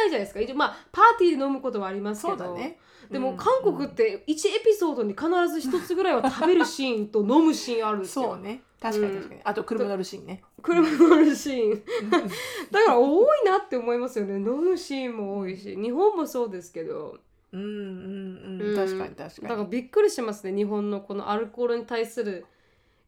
[0.00, 2.78] ないじゃないですか一応まあパーティーで飲むことはありますけどね。
[3.10, 5.26] でもうん韓国って1エピソードに必
[5.60, 8.24] ず1つぐらいは食べるシーンと飲むシーンあるんですよ。
[8.24, 10.42] そうね確かに確かに、あと車乗るシーンね。
[10.62, 11.82] 車乗るシーン。
[12.70, 14.34] だから多いなって思いますよね。
[14.34, 17.18] 飲むシーンも多いし日本もそうですけど。
[17.52, 19.48] うんうんうん、うん確かに確かに。
[19.48, 22.46] だからびっくりしますね日本のこのアルコールに対する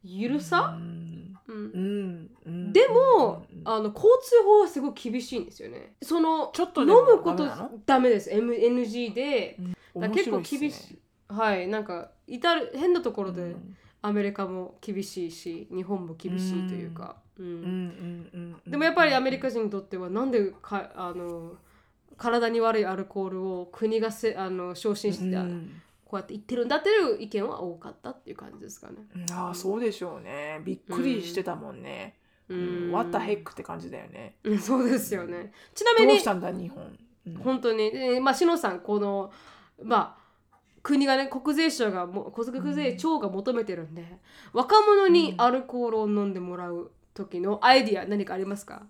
[0.05, 1.57] ゆるさ、うんうん。
[1.57, 2.31] うん。
[2.47, 2.73] うん。
[2.73, 5.95] でも、うんあの交通法はすごい厳しいんですよね。
[6.03, 7.49] そのちょっと飲むこと
[7.85, 8.31] ダメです。
[8.31, 9.59] M NG で、
[9.97, 10.99] だ結構厳しい。
[11.29, 11.67] はい。
[11.67, 13.77] なんか至る変なところで、うん。
[14.03, 17.47] アメリカも厳しいし日本も厳しいというか、うん。
[17.47, 17.53] うん。
[17.53, 21.55] うんうんうんでもやっぱりアメリカ人にとってはなんでかあの
[22.17, 28.95] 体に悪いアルコールを国がせあの昇進して、うんこうやって言ってるんだっていう意見は多かったっていう感じですかね。
[29.33, 30.61] ああそうでしょうね。
[30.65, 32.15] びっくりしてたもんね、
[32.49, 34.37] うん、What the heck って感じだよね。
[34.45, 35.53] うんそうですよね。
[35.75, 36.97] ちなみにどうしたんだ日本、
[37.27, 37.35] うん。
[37.39, 39.33] 本当に、えーまあ、篠さんこの
[39.83, 40.27] まあ
[40.85, 44.05] 国がね国税庁がも国税庁が求めてるんで、
[44.53, 48.87] 若者にアルコールを飲んでもらう時のアイディア何かありますか？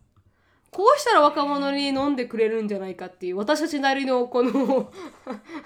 [0.71, 4.93] こうしたら若者に飲んでくれるんじゃないかっていう私たちなりのこの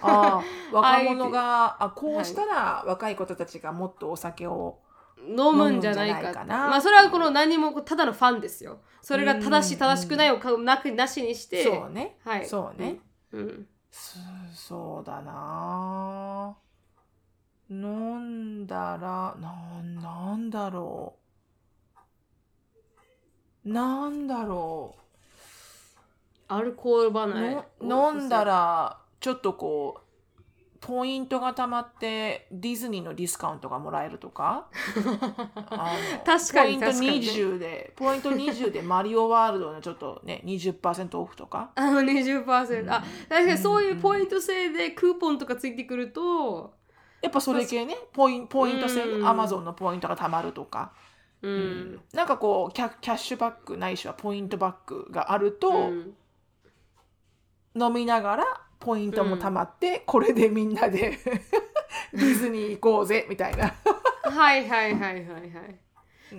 [0.01, 0.43] ああ
[0.73, 4.79] 若者があこうしたら若い子たちがもっとお酒を、
[5.27, 6.31] 飲むんじゃないかな。
[6.31, 8.81] いかなまあそれはこの何もただのファンですよ。
[9.03, 11.63] それが正しいうん正しくないをかなくなしにして。
[11.63, 12.47] そうね、はい。
[12.47, 13.01] そうね、
[13.33, 13.67] うん。
[13.91, 14.19] そ
[14.55, 16.57] そうだな。
[17.71, 21.20] 飲んだらなんなんだろう
[23.65, 24.95] なんだろ
[26.49, 27.57] アルコールう、離れ。
[27.83, 30.01] の飲んだらちょっとこう
[30.81, 34.67] ポイントがたまってディズニーのディスカウントがもらえるとか？
[36.25, 41.71] 確かにポイント確かに20でポイント20でマリオワールドのちょっとね20%オフとか？
[41.75, 42.91] あの20%、うん。
[42.91, 46.73] あ確かにそういうポイント制でクーポンとかついてくると
[47.21, 49.29] やっぱそれ系ねポインポイント制うん。
[49.29, 50.93] アマゾンのポイントがたまるとか、
[51.43, 56.15] うん、うんなんかこうキャキャッシュバックないしはポイントバックがあると、うん。
[57.75, 58.45] 飲みながら
[58.81, 61.19] ポイントもたまって、これでみんなで
[62.13, 63.75] ディズニー行こうぜみたいな。
[64.23, 65.90] はいはいはいはいはい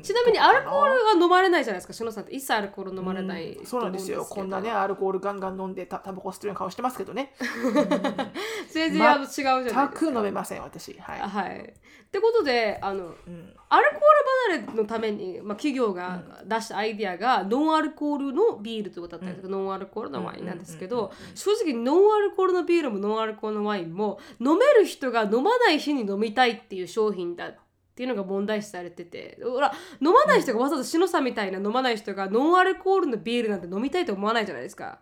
[0.01, 2.33] ちなみにアルコールは飲まれないじゃないですか篠さんって。
[2.33, 3.65] 一切アルコール飲まれない、うん。
[3.65, 4.25] そうなんですよ。
[4.25, 7.33] こんなねアルコールガンガン飲んでたタバコ吸ってるような顔してますけどね。
[8.71, 9.91] 全然あの違うじゃないですか。
[9.93, 10.93] 全く飲めません私。
[10.99, 11.59] はい、はい。
[11.59, 13.53] ってことであのうん。
[13.69, 13.99] アルコー
[14.57, 27.53] ル離れのために、まあ、企業が出したアイディアが、ノンアルコールのビールということだったんですけど、ノンアルコールのワインなんですけど、うんうんうん正直ノンアルコールのビールもノンアルコールのワインも飲める人が飲まない日に飲みたいっていう商品だ
[27.91, 34.99] っていうのが問題視されててほら飲まない人がわざわざ篠さんみたいな飲まない人がノンアルコールのビールなんて飲みたいと思わないじゃないですか。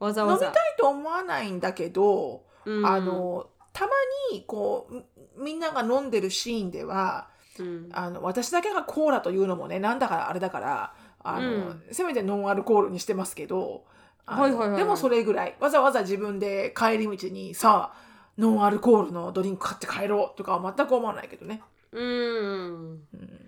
[0.00, 0.46] わざわざ。
[0.46, 2.84] 飲みたいと思わないんだけど、うん。
[2.84, 3.92] あのたま
[4.32, 7.28] にこうみんなが飲んでるシーンでは
[7.60, 7.88] うん。
[7.92, 11.82] あの私だけがコーラというのもねなんだからあれだからあの、うん。
[11.92, 13.84] せめてノンアルコールにしてますけど
[14.26, 14.78] はいはいはいはい。
[14.78, 18.04] でもそれぐらいわざわざ自分で帰り道にさあ
[18.36, 21.62] ノンアルコールのドリンク買って帰ろうとかは全く思わないけどね。
[21.94, 23.00] うん。
[23.12, 23.40] うん。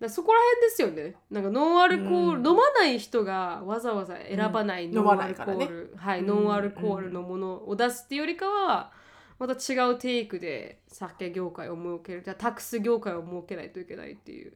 [0.00, 1.16] だそこら辺ですよね。
[1.30, 2.46] なんかノンアルコール、うん。
[2.46, 4.94] 飲まない人がわざわざ選ばないうん。
[4.94, 8.92] ノンアルコール、飲まないからねはい、うんノンアルコールのものを出すっていうよりかは
[9.38, 14.52] また違うテイクで酒業界を設けるじゃあタックス業界を設けないといけないっていう。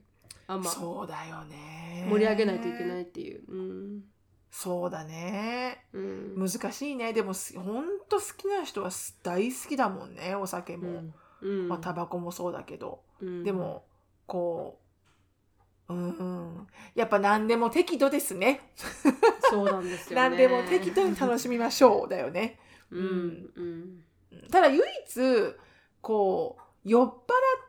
[0.46, 2.06] あんまそうだよね。
[2.10, 4.04] 盛り上げないといけないっていう、うん。
[4.50, 5.86] そうだね。
[5.92, 6.34] うん。
[6.36, 7.12] 難しいね。
[7.12, 11.04] でもすほんと好きな人はす大好きだもんねお酒も、
[11.46, 13.44] まあタバコもそうだけど、うん。
[13.44, 13.84] でも
[14.26, 14.78] こ
[15.88, 16.24] ううんう
[16.60, 16.66] ん。
[16.94, 18.72] やっぱ何でも適度ですね。
[19.50, 20.28] そうなんですよね。
[20.28, 22.58] 何でも適度に楽しみましょうだよね。
[22.90, 24.04] うんうん。
[24.50, 25.54] ただ唯一
[26.00, 27.16] こう酔っ払っ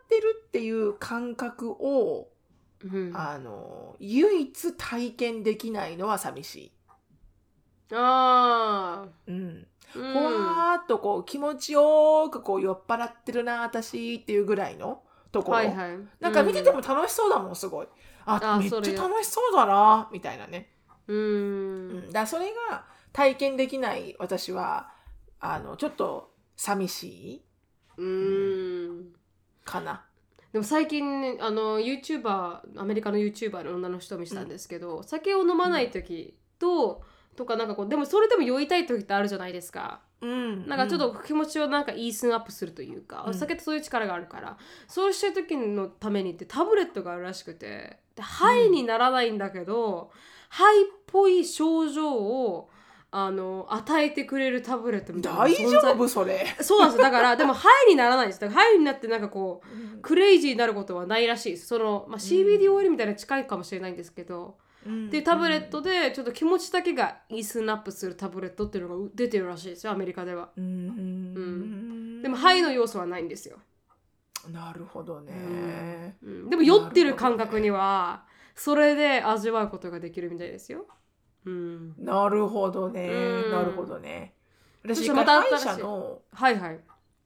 [0.08, 2.30] てるっていう感覚を
[2.84, 3.12] うん。
[3.16, 6.72] あの唯一体験できないのは寂しい。
[7.94, 9.38] あうん、ー。
[9.38, 16.00] うんほわーっとこう気持ちよくこう酔っ払ってるな私っていうぐらいのところ、はいはい。
[16.20, 17.88] なんか見てても楽しそうだもんすごい。
[18.26, 20.70] ああめっちゃ楽しそうだなみたいなね、
[21.08, 21.20] うん、う
[22.08, 24.92] ん、だそれが体験できない私は
[25.40, 27.46] あのちょっと寂しい
[27.98, 29.14] うん。
[29.66, 30.06] かな。
[30.52, 37.04] でも最近ねあの YouTuber アメリカの YouTuber の女の人を見せたんですけど、酒を飲まない時と、
[37.36, 40.02] とかなんかこうでもそれでも酔いたい時ってあるじゃないですか。
[40.22, 43.30] うん、なんかちょっと気持ちをなんかイースンアップするというか、うん。
[43.32, 44.58] お酒ってそういう力があるから。
[44.88, 48.00] そうした時のためにってタブレットがあるらしくて。
[48.16, 50.12] でハイにならないんだけど、
[50.50, 52.70] ハイっぽい症状を
[53.16, 56.46] あの与えてくれるタブレットみたいな大丈夫それ。
[56.62, 57.04] そうなんですよ。
[57.04, 58.40] だから でもハイにならないんです。
[58.40, 64.58] だからハイになってなんかこうクレイジーになることはないらしいその、まあ、CBD オイルみたいな近いかもしれないんですけど、
[65.10, 70.68] でタブレットでちょっと気持ちだけが ease up するタブレットっていうのが出てるらしいですよアメリカではうんう
[72.20, 73.58] んでもハイの要素はないんですよ、
[74.50, 76.16] なるほどね。
[76.24, 78.26] うんでも酔ってる感覚には
[78.56, 80.86] それで味わうことができるみたいですよ、
[81.46, 83.10] うん、なるほどね。
[83.10, 84.34] うんなるほどね。
[84.84, 86.80] 私また歯医新しい者の、はいはい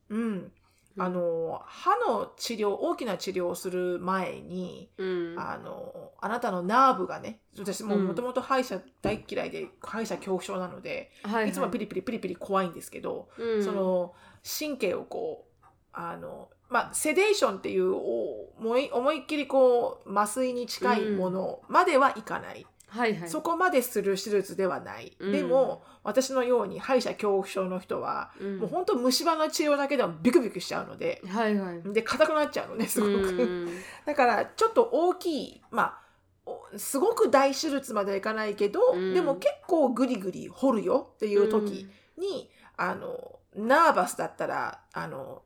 [0.10, 0.52] うん、
[1.00, 5.36] あの歯の治療大きな治療をする前にうん。
[5.38, 8.08] あのあなたのナーブがね私もうん。
[8.08, 11.50] もともと歯医者大っ嫌いで歯医者恐怖症なので、はいはい。
[11.50, 13.64] いつもピリピリピリピリ怖いんですけど、うん。
[13.64, 23.30] その神経をこうあのまあセデーションっていうお思い思いっきりこう麻酔に近いものまではいかない、はいはい。
[23.30, 25.32] そこまでする手術ではない、うん。
[25.32, 28.58] でも私のように歯医者恐怖症の人は、うん。
[28.60, 31.82] もう本当虫歯の治療だけでもビクビクしちゃうのではいはい。
[31.94, 33.70] で硬くなっちゃうのねすごく、うん。
[34.06, 36.08] だからちょっと大きいまあ
[36.46, 39.14] おすごく大手術まではいかないけど、うん。
[39.14, 45.44] でも結構グリグリ掘るよっていう時に、あのナーバスだったらあの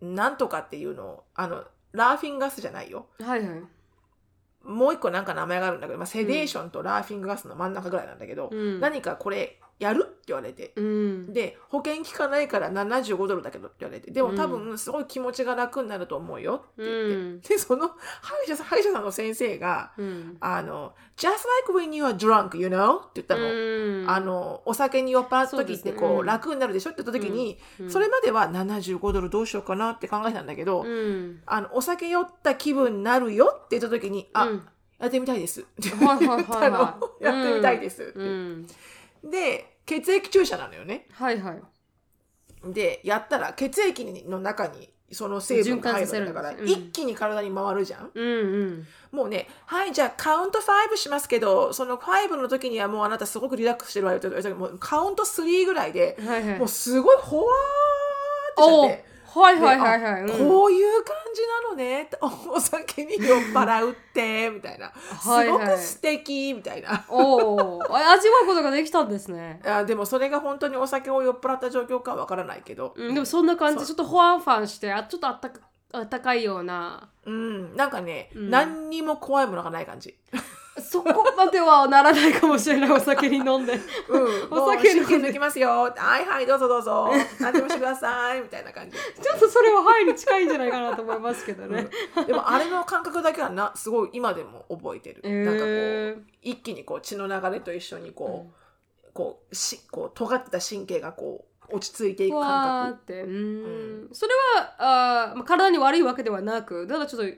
[0.00, 3.06] なんとかっていうのをあのラーフィンガスじゃないよ。
[3.18, 3.62] うんはいはい
[4.66, 8.80] もう一個なんか名前があるんだけど、まあ、セデーションとラーフィングガスの真ん中ぐらいなんだけど、うん。
[8.80, 10.06] 何かこれやる？
[10.06, 11.32] って言われて、うん。
[11.32, 14.10] で保険効かないから75ドルだけどって言われて。
[14.10, 17.40] でも多分すごい気持ちが楽になると思うよって言って、うん。
[17.40, 20.36] でその歯医者さん歯医者さんの先生がうん。
[20.40, 23.44] あの「just like when you are drunk you know」って言ったの。
[23.44, 24.10] うん。
[24.10, 26.26] あのお酒に酔っ払った時ってこう、うん。
[26.26, 27.90] 楽になるでしょって言った時に、うん。
[27.90, 31.42] それまでは75ドルどうしようかなって考えたんだけど、うん。
[31.44, 34.66] あのお酒酔った気分になるよって言った時に「あ、うん。
[34.98, 36.78] やってみたいです」って言ったの。
[37.20, 38.66] やってみたいです」って、うん
[39.30, 41.06] で血液注射なのよね。
[41.12, 42.72] はいはい。
[42.72, 46.68] でやったら血液の中にその成分が入るんだから、うん。
[46.68, 48.10] 一気に体に回るじゃん。
[48.12, 48.86] うんうん。
[49.12, 56.58] もうねはいじゃあカウント5しますけどその5の時にはもうあなたすごくリラックスしてるわよって言われたけどもうカウント3ぐらいではいはい。
[56.58, 59.15] もうすごいほわーってしちゃおって。
[59.40, 60.22] はいはいはいはい。
[60.22, 60.48] うん。
[60.48, 62.08] こういう感じなのね。
[62.20, 64.92] お お酒に酔っ払うってみたいな。
[65.20, 65.66] すはいはい。
[65.68, 67.04] ごく素敵みたいな。
[67.08, 69.60] おお味わうことができたんですね。
[69.66, 73.80] あでもそれが本当にお酒を酔っ払った状況かはわからないけど、うんでもそんな感じ。
[73.80, 75.60] でちょっとホワンファンしてあちょっとあったか
[75.92, 77.08] あったかいような。
[77.24, 78.50] うん、なんかね、うん。
[78.50, 80.16] 何にも怖いものがない感じ。
[80.80, 83.74] そこまではならないかもしれないお酒に飲んで
[84.08, 85.68] うん、おお酒飲んで酒に気づきますよ。
[85.96, 87.10] はいはい、どうぞどうぞ。
[87.40, 88.42] 何でもしてください。
[88.42, 88.96] みたいな感じ。
[89.22, 95.20] ちょっとそれはハイに近いんじゃないかなと思いますけどね、う んでもあれの感覚だけはなすごい今でも覚えてる。
[95.24, 103.02] えーなんかこう一気にこう血の流れと一緒にこう、こうしこう尖ってた神経がこう落ち着いていく感覚。
[103.02, 107.28] ってうんそれはあー、まあ、体に悪いわけではなくただちょっと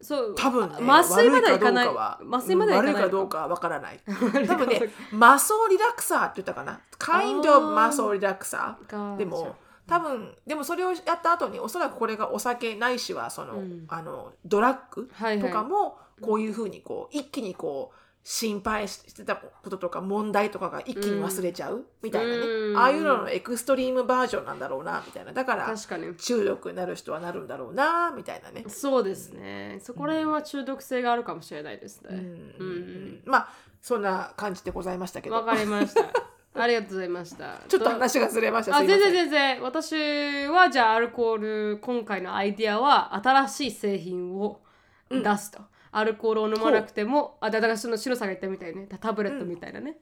[0.00, 4.00] そう多分ね、麻酔まではいかない麻酔まではいかない悪いかどうかはわからない。
[4.46, 4.80] 多分ね、
[5.10, 9.16] マソーリラクサーって言ったかな？kind あ of ーマソーリラクサかー。
[9.16, 9.56] でも、
[9.88, 21.86] 多分でもそれをやった後におそらくこれがお酒ないしはその、うんあのドラッグとかもこういうふうにこう一気にこう心配してたこととか問題とかが一気に忘れちゃう？
[22.02, 22.76] みたいなね、うん。
[22.76, 26.14] ああいうののエクストリームバージョンなんだろうなみたいなだから確かに。
[26.14, 28.64] 中毒になる人はなるんだろうなみたいなね。
[28.68, 29.78] そうですね。
[29.82, 32.08] そこら辺は中毒性があるかもしれないですね。
[32.10, 32.16] うん。
[32.16, 33.22] うん。
[33.24, 33.48] まあ
[33.80, 35.36] そんな感じでございましたけど。
[35.36, 36.02] わかりました。
[36.54, 37.60] ありがとうございました。
[37.68, 38.76] ちょっと話がずれました。
[38.76, 39.62] あ全然全然。
[39.62, 44.60] 私はじゃあアルコール今回のアイディアは新しい製品を
[45.08, 45.60] 出すと、
[45.98, 48.86] アルコールを飲まなくてもあだからその白さんが言ったみたいね。
[48.88, 49.98] タタブレットみたいなね、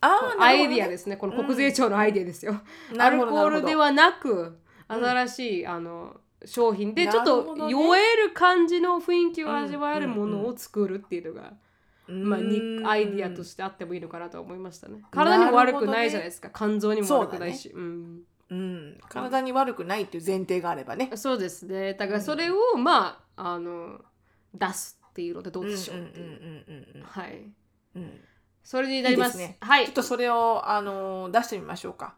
[0.00, 1.16] あーアイディアですね。
[1.16, 2.60] この国税庁のアイディアですよ、
[2.98, 4.58] アルコールではなくうん。
[4.88, 11.52] 新しい、あの商品でなちょっと酔える感じの雰囲気を味わえるものを作るっていうのが、
[12.06, 15.02] まあ、にうんアイディアとしてあってもいいのかなと思いましたね。
[15.10, 17.70] 体にも悪くないじゃないですか、肝臓にも悪くないし。
[17.70, 18.22] うん。
[18.50, 21.10] うん、体に悪くないっていう前提があればね。
[21.16, 21.92] そうですね。
[21.92, 24.00] だからそれを、まああの
[24.54, 27.52] 出すっていうのでどうでしょうっていう、うんうんうんうんはい
[27.96, 28.20] うんうん。
[28.62, 29.38] それになります。
[29.38, 29.58] いいですね。
[29.60, 29.86] はい。
[29.86, 32.14] ちょっとそれをあの出してみましょうか。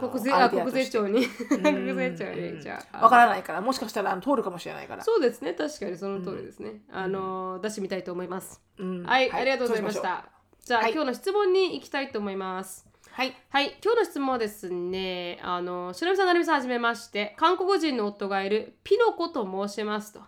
[0.00, 1.24] 国税あ国税庁に。
[1.24, 1.62] うん。
[1.62, 2.56] 国税庁うん。
[2.56, 3.60] にじゃあわからないから。
[3.60, 5.04] もしかしたら通るかもしれないから。
[5.04, 5.54] そうですね。
[5.54, 9.02] 確かにその通りですね、あの出してみたいと思います、うん。
[9.04, 10.02] はい、ありがとうございまし。
[10.02, 10.24] た。
[10.64, 10.92] じゃあ、はい。
[10.92, 12.80] 今日の質問に行きたいと思います。
[12.80, 13.36] しはい。
[13.48, 20.20] はい、今日の質問はですね、あの、しのみさん、なるみさん、はじめまして、韓国人の夫がいるピノコと申しますと。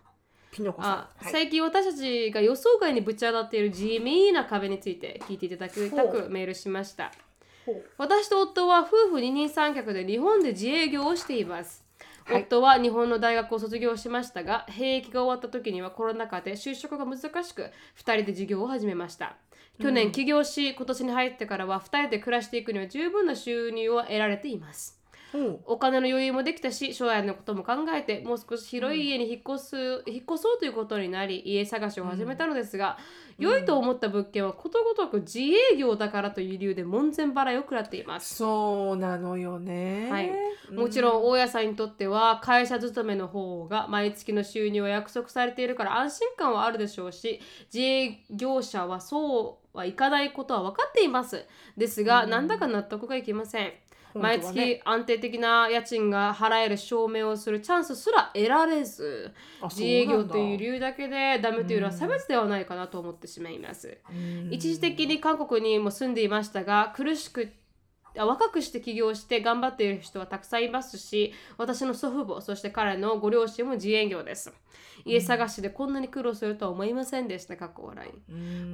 [0.51, 0.91] ピノコさん。
[0.93, 7.13] あはい最近私たちが予想外にぶち当たっている地味な壁について聞いていただきたほくメールしました。
[7.99, 11.85] 私と夫は夫婦二人三脚で日本で自営業をしています。
[12.25, 19.37] はい夫は日本の大学を卒業しましたが、兵役が終わった時にはコロナ禍で就職が難しく、2人で事業を始めました。
[19.81, 25.00] 去年起業し、今年に入ってからは2人で暮らしていくには十分な収入を得られています。
[25.33, 29.77] ほお金の余裕もできたし将来のことも考えてもう少し広い家に引っ越す、
[30.07, 32.99] 引っ越そうということになり家探しを始めたのですが、
[33.39, 38.35] 良いと思った物件はことごとく自営業だからという理由で門前払いを食らっていまうす。
[38.37, 40.11] そうなのよね。
[40.11, 40.31] はい。
[40.73, 47.41] もちろん大家さんにとっては会社勤めの方が毎月の収入は約束されているから安心感はあるでしょうし
[47.73, 51.45] 自営業者はそうはいかないことは分かっています。
[51.77, 53.73] ですが、なんだか納得がいきません
[54.15, 54.23] ね。
[54.23, 63.99] 毎月安定的な家賃が払える証明をするチャンスすら得られずあ自営業という理由由だけでダメというのは差別ではないかなと思ってしまいます、
[64.51, 67.53] 一時的に韓国にも住んでいましたが苦しく
[68.19, 74.53] あ若くして起業して頑張っている人はたくさんいますし私の祖父母そして彼のご両親も自営業です。
[75.07, 77.57] 家探しでこんなに苦労するとは思いませんでした。
[77.57, 78.11] 過去笑い。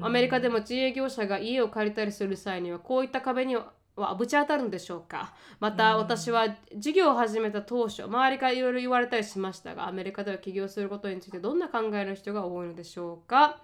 [0.03, 5.35] アメリカでも自営業者が家を借りたりする際にはこういった壁にははぶち当たるんでしょうか。
[5.59, 13.61] また私は事業を始めた当初周りからいろいろ言われたりしましたがアメリカでは起業することについてどんな考えの人が多いのでしょうか。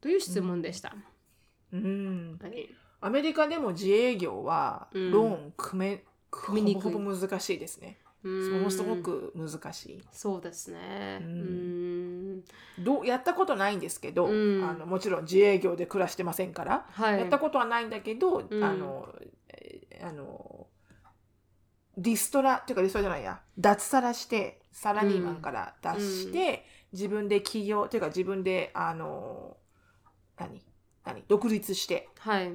[0.00, 0.94] という質問でした、
[1.72, 2.38] うん。
[2.42, 2.68] はい。
[3.02, 5.10] アメリカでも自営業はうん。
[5.12, 6.94] ローン組め、組みにくい。
[6.94, 7.98] 難しいですね。
[8.22, 8.52] うん。
[8.52, 10.04] ものすごく難しい。
[10.12, 11.18] そうですね。
[11.22, 12.36] ううん。
[12.38, 12.44] ん。
[12.78, 14.64] どうやったことないんですけど、うん。
[14.64, 17.20] あのもちろん自営業で暮らしてませんから、はい。
[17.20, 18.64] やったことはないんだけど、うん。
[18.64, 19.28] あのえー
[20.02, 20.66] あの
[21.98, 23.40] リストラっていうかリストラじゃないや。
[23.58, 29.56] 脱サラしてサラリーマンから脱して、自分で起業っていうか自分であの
[30.38, 30.62] 何？
[31.04, 31.24] 何？
[31.28, 32.52] 独立してはい。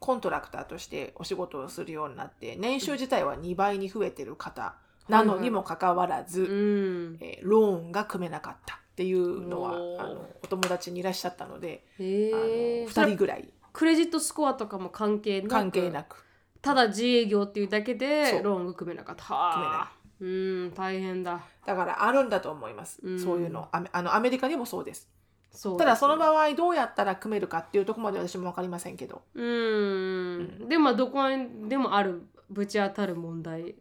[0.00, 4.76] コントラクターとしてお仕事をするようになって年収自体は2倍に増えてる方
[5.08, 7.18] なのにもかかわらず、うん。
[7.20, 9.74] えーローンが組めなかったっていうのはあ
[10.08, 12.86] のお友達にいらっしゃったので、へあのえ。
[12.88, 15.50] 2人ぐらいクレジットスコアとかも関係なく。
[15.50, 16.24] 関係なく
[16.60, 19.22] ただ自営業っていうだけそでうローンが組めなかった。
[19.22, 19.92] はあ。
[20.20, 21.40] うん、大変だ。
[21.68, 25.08] だからあるんだと思います、うんそういうのアメあのアメリカでもそうです
[25.52, 30.68] そうただその場場合どうやったら組めるかっていうところまで私も分かりませんけどうん。
[30.68, 33.74] でもどこにでもあるぶち当たる問題。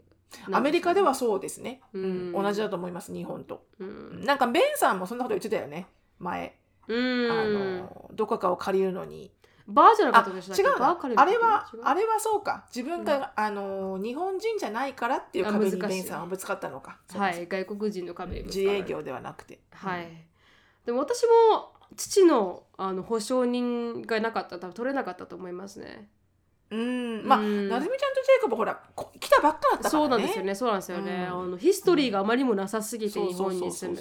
[0.52, 4.26] アメリカではそうですね、ううんん同じだと思います日本と、うん。
[4.26, 5.88] なんかベンさんもそんなこと言ってたよね
[6.20, 6.54] 前、
[6.90, 7.32] うん。
[7.32, 9.32] あのどこかを借りるのに
[9.68, 10.56] バーじゃなかあったでしょ？
[10.56, 12.66] 違うなあれはあれれはそうか。
[12.74, 16.98] 自分が、あの日本人じゃないからっていう壁にベンさんはぶつかったのか。
[17.14, 19.60] はい、外国人の壁自営業ではなくて。
[19.72, 20.08] はい、
[20.86, 26.08] でも私も父のあの保証人がなかったら多分取れなかったと思いますね。
[26.70, 27.28] うん。
[27.28, 27.70] まあ、うん。
[27.70, 29.90] なずみちゃんとジェイコブほらこ来たばっかだったからね。
[29.90, 30.56] そうなんですよね。
[30.56, 31.44] そうなんですよね、うん。
[31.44, 33.98] あのヒストリーがあまりにもなさすぎて日本に住む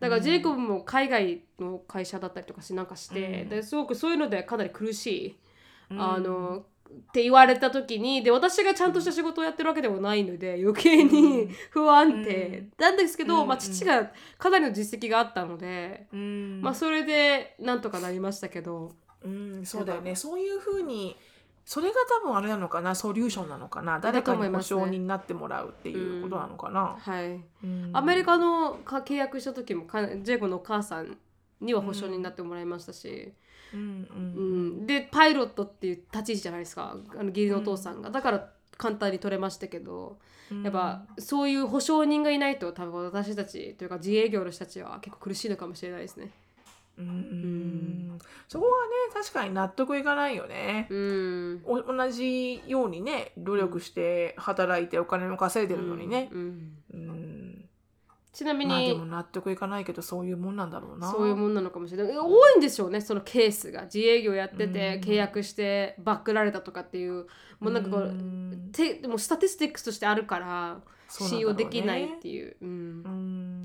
[0.00, 3.48] だからジェイコブも海外の会社だったりとかしなんかして、うん。
[3.48, 5.38] ですごくそういうのでかなり苦しい、
[5.90, 6.00] うん。
[6.00, 11.48] あのって言われた時にで私がちゃんとした仕事をやってるわけでもないので余計うにん。
[11.70, 13.50] 不安定なんですけど、まあ、うん。
[13.52, 16.60] うん父がかなりの実績があったので、うん。
[16.62, 18.92] まあそれでなんとかなりましたけど。
[19.22, 20.14] うん、そうだよね。
[20.14, 21.16] そういうふうに
[21.64, 27.90] それが多分あれなのかなソリューションなのかなだ誰かに保証人になってもらうっていうことなのかな、はい、うん。
[27.92, 31.16] アメリカのか契約した時もかジェイコのお母さん
[31.60, 33.32] には保証人になってもらいましたし、
[33.72, 34.82] うんううん。
[34.82, 34.86] ん。
[34.86, 36.96] でパイロットっていう立ち位置じゃないですか。
[37.12, 40.18] あの義理のお父さんが、だから簡単に取れましたけど、
[40.62, 46.30] やっぱそういう保証人がいないと多分私たちというか自営業の人たちは結構苦しいのかもしれないですね。
[46.98, 48.18] うんうん
[48.48, 51.62] そこはね確かに納得いかないよね、うん。
[51.64, 57.64] お同じようにね努力して働いてお金も稼いでるのにね、うんうん
[58.34, 61.08] ちなみに、まあでも納得いかないけどそういうもんなんだろうな。
[61.08, 62.18] そういうもんなのかもしれない。
[62.18, 63.84] 多いんでしょうねそのケースが。
[63.84, 65.08] 自営業やっててうん。
[65.08, 67.26] 契約してバックられたとかっていう。
[67.60, 68.70] もうなんかこう、ん。
[68.72, 70.80] てでもスタティスティックスとしてあるから
[71.22, 72.68] 信用できないっていううん。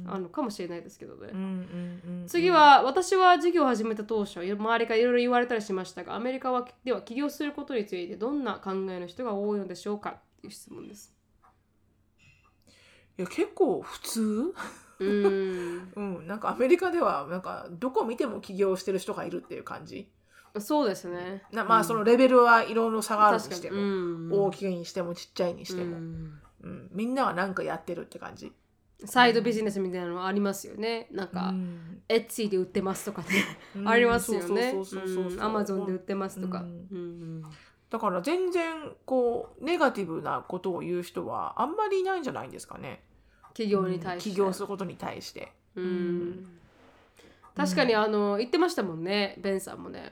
[0.04, 0.12] うん。
[0.12, 11.16] あるのかもしれないですけどね、うんうんうん次は私は事業を始めた当初周りからいろいろ言われたりしましたがアメリカはでは起業することについてどんな考えの人が多いのでしょうかっていう質問です。
[13.18, 14.54] いや結構普通？
[15.00, 15.92] うん。
[15.96, 20.10] うん、なんかアメリカではなんかどこ見ても起業してる人がいるっていう感じ？
[20.60, 21.44] そうですね。
[21.52, 24.30] なまあそのレベルはいろいろ差があるにしても、うん。
[24.32, 26.40] 大きいにしてもちっちゃいにしても、ううんん
[26.92, 28.52] みんなは何かやってるって感じ？
[29.06, 31.08] サイドビジネスみたいなのありますよね。
[31.12, 32.02] なんか、うん。
[32.10, 33.28] エッツィで売ってますとかね、
[33.76, 33.88] うん。
[33.88, 34.76] ありますよね。
[35.40, 36.66] アマゾンで売ってますとか。
[37.90, 43.04] だから全然こうネガティブなことを言う人はあんまりいないんじゃないんですかね。
[43.54, 44.30] 企業に対して。
[44.32, 45.54] 起業することに対して。
[45.76, 46.46] うん。
[47.56, 49.36] 確かにあの言ってましたもんね。
[49.40, 50.12] ベンさんもね。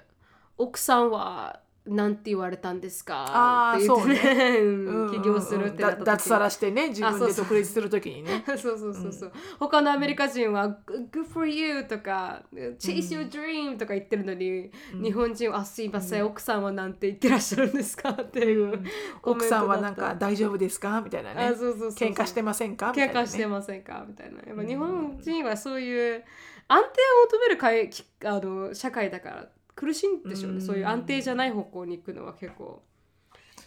[0.58, 3.26] 奥さんはなんて言われたんですか？
[3.28, 4.58] あーって言ってね。
[4.60, 4.86] うん。
[4.88, 6.06] うん起業するってなった時に。
[6.06, 7.46] だ脱サラしてね自分であそうそう。
[7.46, 8.44] 独立するときにね。
[8.48, 10.78] そうそうそうそう、他のアメリカ人は
[11.12, 14.72] 「Good for you」とか「Chase your dream」とか言ってるのに、
[15.02, 18.80] 日本人は「あすいません、奥さんはなんて言ってらっしゃるんですか?」っていう、
[19.24, 21.02] 奥さんはなんか大丈夫ですか？
[21.02, 21.44] みたいなね。
[21.46, 22.10] あそうそうそうそう。
[22.10, 22.88] 喧嘩してませんか？
[22.88, 23.28] みたい喧なね。
[23.28, 24.06] 嘩してませんか？
[24.08, 24.40] みたいな。
[24.46, 26.24] やっぱ日本人はそういう
[26.68, 30.62] 安定を求めるかいきあの社会だから苦しいんでしょうね、うん。
[30.62, 32.82] そういう安定じゃない方向に行くのは結構。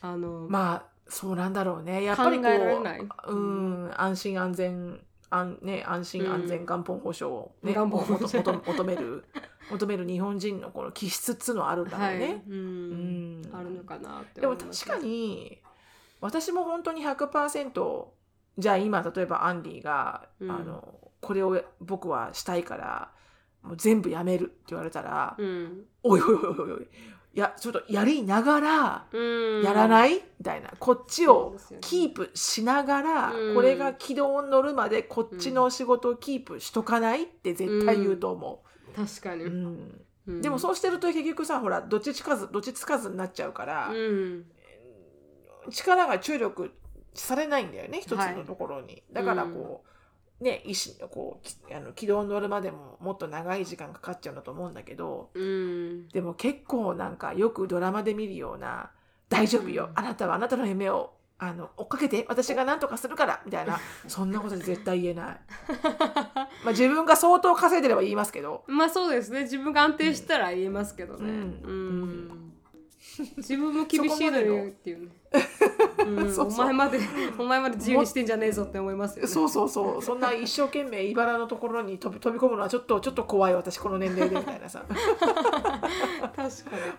[0.02, 2.02] あの、まあそうなんだろうね。
[2.02, 3.00] やっぱりこ考えられない。
[3.00, 3.34] うう
[3.86, 3.92] ん。
[3.96, 5.00] 安心安全
[5.30, 9.24] 安,、ね、安心安全元本保障を、ね元本保求める
[9.70, 12.42] 求める日本人のこの気質っつうのはあるんだろうはい、ね。
[12.48, 12.56] うんう
[13.48, 15.58] んあるのかなってでも確かに
[16.20, 18.04] 私も本当に100%
[18.58, 23.10] じゃあ今例えばアンディが、うんあのこれを僕はしたいから
[23.62, 25.84] もう全部やめるって言われたら、うん。
[26.02, 26.86] おいおいおいおいおい
[27.32, 29.62] いやちょっとやりながらうん。
[29.62, 30.72] やらない、みたいな。
[30.78, 33.54] こっちをキープしながら、うん。
[33.54, 38.62] これが軌道に乗るまでこっちの仕事をキープしとかないって絶対言うと思
[38.96, 40.00] 確かに、う、うん。
[40.26, 40.42] うん。
[40.42, 44.44] でもそうしてると結局さほらどっちつかずどっちつかずになっちゃうから、うん。
[45.70, 46.72] 力が注力
[47.14, 48.36] されないんだよね一つはい。
[48.36, 49.89] のところに、だからこう、
[50.40, 56.08] ね意思こうきあの軌道に乗るまでももっと長い時間かかっちゃうんだと思うんだけどうん。
[56.08, 58.90] でも結構なんかよくドラマで見るような
[59.28, 59.98] 「大丈夫よ、うん。
[59.98, 63.78] あなたはあなたの夢をあの追っかけて私が何とかするから」みたいな
[64.08, 65.40] そんなこと絶対言えない。
[66.64, 68.64] まあ自分が相当稼いでれば言いますけど。
[68.66, 69.42] まあそうですね。
[69.42, 71.38] 自分が安定したら言えますけどね、うん。
[71.64, 72.49] うん
[73.38, 75.12] 自分も厳しいのにっていうね、
[75.98, 76.10] う。
[76.10, 76.98] ん、お前まで
[77.38, 79.28] お前まで自由にしてんじゃねえぞって思いますよね。
[79.28, 80.02] そうそうそう。
[80.02, 84.84] そんな一生懸命茨のところに飛び飛び込むのはちょっとちょっと怖い私この年齢でみたいなさ。
[84.86, 84.96] 確
[86.36, 86.50] かに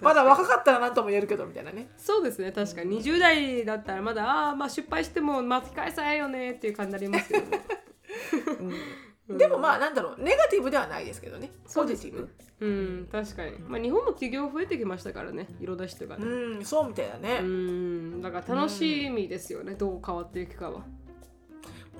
[0.01, 1.91] まだ若かったら何とも言えるけどみたいなね。
[1.97, 3.03] そうですね確かに。
[3.03, 7.61] 20代だったらまだああまあ失敗しても巻き返さえよねっていう感じになりますよね。
[8.59, 8.73] うん
[9.37, 11.51] でもまあなんだろうネガティブではないですけどね。
[11.73, 12.29] ポジティブ。
[12.61, 20.81] うん確かに、まあ、日本も企業増えてきましたからねいろんな人がねうんそうみたいだね、うんだから楽しみですよね、どう変わっていくかは。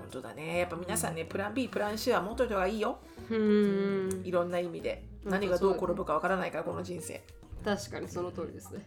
[0.02, 0.60] 本当だね。
[0.60, 3.00] やっぱ皆さんねプラン B プラン C は持っといた方がいいよ。
[3.30, 4.22] うん。
[4.24, 5.04] いろんな意味で。
[5.26, 7.22] うん何がどう転ぶかわからないからこの人生。
[7.64, 8.86] 確かにその通りですね。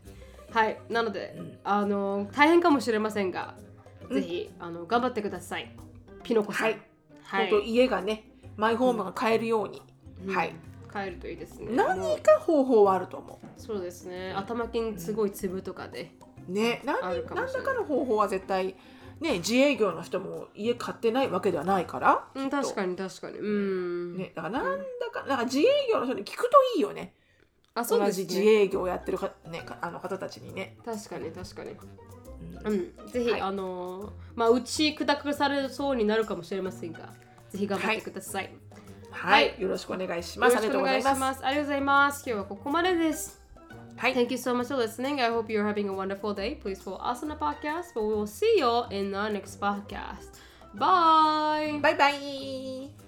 [0.51, 0.81] はい。
[0.91, 1.59] なので、うん。
[1.63, 3.55] あの大変かもしれませんが、
[4.09, 4.15] うん。
[4.15, 5.75] ぜひあの頑張ってください。
[6.25, 6.65] ピノコさん。
[6.65, 6.81] はい。
[7.23, 7.51] はい。
[7.51, 8.25] 本当家がね
[8.57, 9.83] マイホームが買えるように、
[10.27, 10.35] うん。
[10.35, 10.55] はい。
[10.93, 11.67] 帰るといいですね。
[11.75, 14.33] 何か方法はあると思そうですね。
[14.33, 16.13] 頭金すごい粒とかで、
[16.49, 18.77] うね何何らかの方法は絶対
[19.21, 23.39] ね自営業の人も家買ってないわけではないから、うん、確かに確かに。
[23.39, 27.15] うん、ね、だからなんだかなんか自営業の人に聞くといいよね。
[27.75, 28.27] あそう同ですね。
[28.27, 31.71] じ自営業をやってるか、ね、かあの方たちにね、確かに確かに。
[32.65, 32.73] うん。
[32.73, 33.11] うん。
[33.11, 33.41] ぜひ、はい。
[33.41, 37.13] あのまあ打ち砕くされそうになるかもしれませんが
[37.55, 38.51] ぜひ頑張ってください、
[39.11, 40.57] はい、はいよろしくお願いします。
[40.57, 41.45] ありがとうございます。
[41.45, 43.41] ありがとうございます今日はここまでです
[43.97, 45.23] はい、Thank you so much for listening.
[45.23, 46.61] I hope you're having a wonderful day.
[46.61, 50.41] Please follow us on the podcast, but we will see you in the next podcast.
[50.75, 51.81] Bye.
[51.81, 53.04] バイバイ。